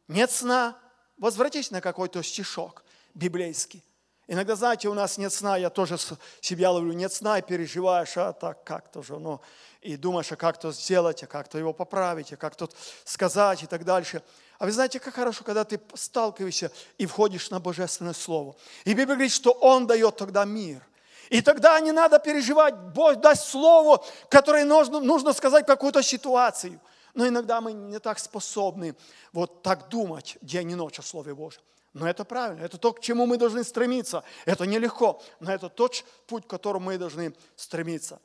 Нет 0.08 0.30
сна, 0.30 0.78
возвратись 1.16 1.70
на 1.70 1.80
какой-то 1.80 2.22
стишок 2.22 2.84
библейский. 3.14 3.82
Иногда, 4.28 4.54
знаете, 4.54 4.88
у 4.88 4.94
нас 4.94 5.18
нет 5.18 5.32
сна, 5.32 5.56
я 5.56 5.68
тоже 5.68 5.96
себя 6.40 6.70
ловлю, 6.70 6.92
нет 6.92 7.12
сна 7.12 7.38
и 7.38 7.42
переживаешь, 7.42 8.16
а 8.16 8.32
так 8.32 8.62
как-то 8.62 9.02
же, 9.02 9.18
ну, 9.18 9.40
и 9.80 9.96
думаешь, 9.96 10.30
а 10.30 10.36
как 10.36 10.60
то 10.60 10.70
сделать, 10.70 11.22
а 11.24 11.26
как-то 11.26 11.58
его 11.58 11.72
поправить, 11.72 12.32
а 12.32 12.36
как 12.36 12.54
тут 12.54 12.74
сказать 13.04 13.64
и 13.64 13.66
так 13.66 13.84
дальше. 13.84 14.22
А 14.62 14.66
вы 14.66 14.70
знаете, 14.70 15.00
как 15.00 15.14
хорошо, 15.14 15.42
когда 15.42 15.64
ты 15.64 15.80
сталкиваешься 15.92 16.70
и 16.96 17.04
входишь 17.04 17.50
на 17.50 17.58
Божественное 17.58 18.12
Слово. 18.12 18.54
И 18.84 18.90
Библия 18.90 19.16
говорит, 19.16 19.32
что 19.32 19.50
Он 19.50 19.88
дает 19.88 20.16
тогда 20.16 20.44
мир. 20.44 20.86
И 21.30 21.42
тогда 21.42 21.80
не 21.80 21.90
надо 21.90 22.20
переживать, 22.20 22.76
Бог 22.76 23.16
даст 23.16 23.50
слово, 23.50 24.04
которое 24.28 24.64
нужно, 24.64 25.00
нужно 25.00 25.32
сказать 25.32 25.66
какую-то 25.66 26.00
ситуацию. 26.00 26.78
Но 27.12 27.26
иногда 27.26 27.60
мы 27.60 27.72
не 27.72 27.98
так 27.98 28.20
способны 28.20 28.94
вот 29.32 29.64
так 29.64 29.88
думать 29.88 30.38
день 30.42 30.70
и 30.70 30.74
ночь 30.76 31.00
о 31.00 31.02
Слове 31.02 31.34
Божьем. 31.34 31.62
Но 31.92 32.08
это 32.08 32.24
правильно, 32.24 32.62
это 32.62 32.78
то, 32.78 32.92
к 32.92 33.00
чему 33.00 33.26
мы 33.26 33.38
должны 33.38 33.64
стремиться. 33.64 34.22
Это 34.44 34.64
нелегко, 34.64 35.20
но 35.40 35.52
это 35.52 35.70
тот 35.70 36.04
путь, 36.28 36.46
к 36.46 36.50
которому 36.50 36.86
мы 36.86 36.98
должны 36.98 37.34
стремиться. 37.56 38.20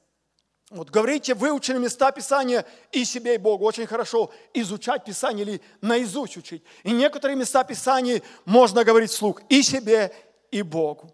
Вот 0.70 0.90
говорите 0.90 1.34
выучили 1.34 1.78
места 1.78 2.12
Писания 2.12 2.66
и 2.92 3.06
себе, 3.06 3.36
и 3.36 3.38
Богу. 3.38 3.64
Очень 3.64 3.88
хорошо 3.88 4.32
изучать 4.54 5.06
Писание 5.06 5.46
или 5.46 5.62
наизусть 5.80 6.36
учить. 6.36 6.64
И 6.84 6.92
некоторые 6.92 7.38
места 7.38 7.64
Писания 7.64 8.22
можно 8.44 8.84
говорить 8.84 9.12
вслух 9.12 9.42
и 9.48 9.64
себе, 9.64 10.14
и 10.52 10.62
Богу. 10.62 11.14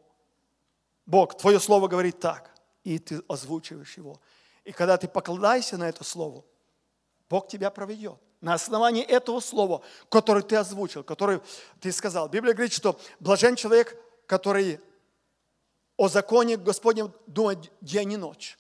Бог, 1.06 1.38
Твое 1.38 1.60
Слово 1.60 1.88
говорит 1.88 2.20
так, 2.20 2.50
и 2.84 2.98
ты 2.98 3.22
озвучиваешь 3.28 3.96
его. 3.96 4.20
И 4.64 4.72
когда 4.72 4.98
ты 4.98 5.08
покладаешься 5.08 5.78
на 5.78 5.88
это 5.88 6.04
Слово, 6.04 6.44
Бог 7.30 7.48
тебя 7.48 7.70
проведет. 7.70 8.18
На 8.42 8.56
основании 8.56 9.04
этого 9.04 9.40
Слова, 9.40 9.84
которое 10.10 10.42
ты 10.42 10.56
озвучил, 10.56 11.04
которое 11.04 11.42
ты 11.80 11.92
сказал. 11.92 12.28
Библия 12.28 12.54
говорит, 12.54 12.74
что 12.74 13.00
блажен 13.20 13.56
человек, 13.56 13.96
который 14.26 14.80
о 15.96 16.08
законе 16.08 16.58
Господнем 16.58 17.14
думает 17.28 17.72
день 17.82 18.14
и 18.14 18.18
ночь. 18.18 18.58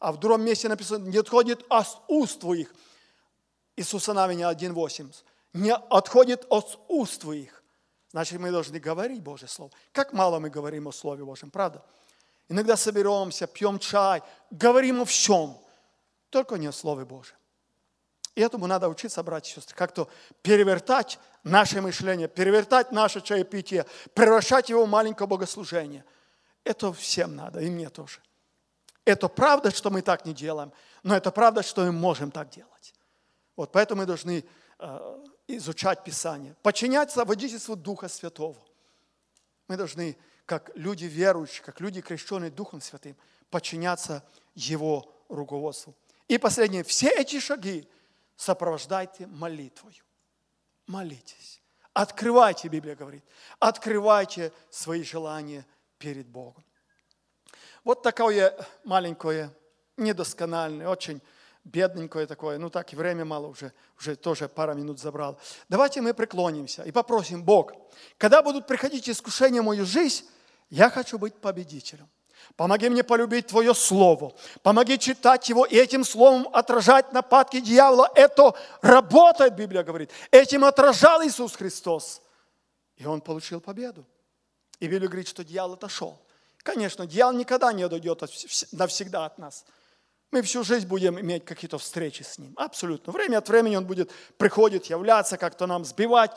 А 0.00 0.12
в 0.12 0.18
другом 0.18 0.42
месте 0.42 0.68
написано, 0.68 1.06
не 1.06 1.18
отходит 1.18 1.64
от 1.68 1.86
уст 2.08 2.40
твоих. 2.40 2.74
Иисуса 3.76 4.14
Навиня 4.14 4.50
1.8. 4.50 5.14
Не 5.52 5.74
отходит 5.74 6.46
от 6.48 6.80
уст 6.88 7.20
твоих. 7.20 7.62
Значит, 8.10 8.40
мы 8.40 8.50
должны 8.50 8.80
говорить 8.80 9.22
Божье 9.22 9.46
Слово. 9.46 9.70
Как 9.92 10.12
мало 10.12 10.40
мы 10.40 10.48
говорим 10.48 10.88
о 10.88 10.92
Слове 10.92 11.24
Божьем, 11.24 11.50
правда? 11.50 11.84
Иногда 12.48 12.76
соберемся, 12.76 13.46
пьем 13.46 13.78
чай, 13.78 14.22
говорим 14.50 15.02
о 15.02 15.04
всем, 15.04 15.56
только 16.30 16.56
не 16.56 16.66
о 16.66 16.72
Слове 16.72 17.04
Божьем. 17.04 17.36
И 18.34 18.40
этому 18.40 18.66
надо 18.66 18.88
учиться, 18.88 19.22
братья 19.22 19.52
и 19.52 19.54
сестры, 19.56 19.76
как-то 19.76 20.08
перевертать 20.42 21.18
наше 21.44 21.80
мышление, 21.82 22.26
перевертать 22.26 22.90
наше 22.90 23.20
чаепитие, 23.20 23.84
превращать 24.14 24.70
его 24.70 24.86
в 24.86 24.88
маленькое 24.88 25.28
богослужение. 25.28 26.04
Это 26.64 26.92
всем 26.92 27.36
надо, 27.36 27.60
и 27.60 27.68
мне 27.68 27.90
тоже. 27.90 28.20
Это 29.04 29.28
правда, 29.28 29.70
что 29.70 29.90
мы 29.90 30.02
так 30.02 30.24
не 30.24 30.34
делаем, 30.34 30.72
но 31.02 31.16
это 31.16 31.30
правда, 31.30 31.62
что 31.62 31.82
мы 31.82 31.92
можем 31.92 32.30
так 32.30 32.50
делать. 32.50 32.94
Вот 33.56 33.72
поэтому 33.72 34.02
мы 34.02 34.06
должны 34.06 34.44
э, 34.78 35.24
изучать 35.48 36.04
Писание, 36.04 36.54
подчиняться 36.62 37.24
водительству 37.24 37.76
Духа 37.76 38.08
Святого. 38.08 38.58
Мы 39.68 39.76
должны, 39.76 40.16
как 40.46 40.70
люди 40.74 41.04
верующие, 41.04 41.62
как 41.62 41.80
люди 41.80 42.00
крещенные 42.00 42.50
Духом 42.50 42.80
Святым, 42.80 43.16
подчиняться 43.50 44.24
Его 44.54 45.12
руководству. 45.28 45.94
И 46.28 46.38
последнее, 46.38 46.84
все 46.84 47.08
эти 47.08 47.40
шаги 47.40 47.88
сопровождайте 48.36 49.26
молитвою. 49.26 49.94
Молитесь. 50.86 51.60
Открывайте, 51.92 52.68
Библия 52.68 52.94
говорит, 52.94 53.24
открывайте 53.58 54.52
свои 54.70 55.02
желания 55.02 55.66
перед 55.98 56.28
Богом. 56.28 56.64
Вот 57.84 58.02
такое 58.02 58.54
маленькое, 58.84 59.50
недоскональное, 59.96 60.88
очень 60.88 61.20
бедненькое 61.64 62.26
такое, 62.26 62.58
ну 62.58 62.70
так 62.70 62.92
и 62.92 62.96
время 62.96 63.24
мало 63.24 63.46
уже, 63.46 63.72
уже 63.98 64.16
тоже 64.16 64.48
пара 64.48 64.72
минут 64.72 64.98
забрал. 64.98 65.38
Давайте 65.68 66.00
мы 66.00 66.14
преклонимся 66.14 66.82
и 66.82 66.90
попросим 66.92 67.42
Бог, 67.42 67.72
когда 68.18 68.42
будут 68.42 68.66
приходить 68.66 69.08
искушения 69.08 69.62
в 69.62 69.66
мою 69.66 69.84
жизнь, 69.84 70.26
я 70.68 70.90
хочу 70.90 71.18
быть 71.18 71.34
победителем. 71.34 72.08
Помоги 72.56 72.88
мне 72.88 73.04
полюбить 73.04 73.48
Твое 73.48 73.74
Слово. 73.74 74.32
Помоги 74.62 74.98
читать 74.98 75.48
его 75.48 75.64
и 75.64 75.76
этим 75.76 76.04
Словом 76.04 76.48
отражать 76.52 77.12
нападки 77.12 77.60
дьявола. 77.60 78.10
Это 78.14 78.54
работает, 78.80 79.54
Библия 79.54 79.82
говорит. 79.82 80.10
Этим 80.30 80.64
отражал 80.64 81.22
Иисус 81.22 81.54
Христос. 81.54 82.22
И 82.96 83.06
он 83.06 83.20
получил 83.20 83.60
победу. 83.60 84.06
И 84.78 84.86
Библия 84.86 85.08
говорит, 85.08 85.28
что 85.28 85.44
дьявол 85.44 85.74
отошел. 85.74 86.20
Конечно, 86.62 87.06
дьявол 87.06 87.38
никогда 87.38 87.72
не 87.72 87.82
отойдет 87.82 88.20
навсегда 88.72 89.24
от 89.24 89.38
нас. 89.38 89.64
Мы 90.30 90.42
всю 90.42 90.62
жизнь 90.62 90.86
будем 90.86 91.18
иметь 91.18 91.44
какие-то 91.44 91.78
встречи 91.78 92.22
с 92.22 92.38
ним. 92.38 92.52
Абсолютно. 92.56 93.12
Время 93.12 93.38
от 93.38 93.48
времени 93.48 93.76
он 93.76 93.84
будет 93.84 94.12
приходить, 94.36 94.90
являться, 94.90 95.36
как-то 95.36 95.66
нам 95.66 95.84
сбивать. 95.84 96.30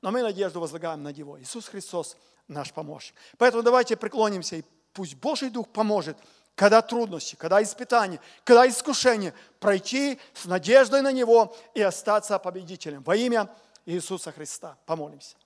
Но 0.00 0.10
мы 0.10 0.22
надежду 0.22 0.60
возлагаем 0.60 1.02
на 1.02 1.12
Него. 1.12 1.38
Иисус 1.38 1.66
Христос 1.68 2.16
наш 2.48 2.72
помощник. 2.72 3.14
Поэтому 3.36 3.62
давайте 3.62 3.96
преклонимся 3.96 4.56
и 4.56 4.64
пусть 4.94 5.16
Божий 5.16 5.50
Дух 5.50 5.68
поможет, 5.68 6.16
когда 6.54 6.80
трудности, 6.80 7.36
когда 7.36 7.62
испытания, 7.62 8.20
когда 8.44 8.66
искушения, 8.66 9.34
пройти 9.58 10.18
с 10.32 10.46
надеждой 10.46 11.02
на 11.02 11.12
Него 11.12 11.54
и 11.74 11.82
остаться 11.82 12.38
победителем. 12.38 13.02
Во 13.02 13.14
имя 13.14 13.50
Иисуса 13.84 14.32
Христа. 14.32 14.78
Помолимся. 14.86 15.36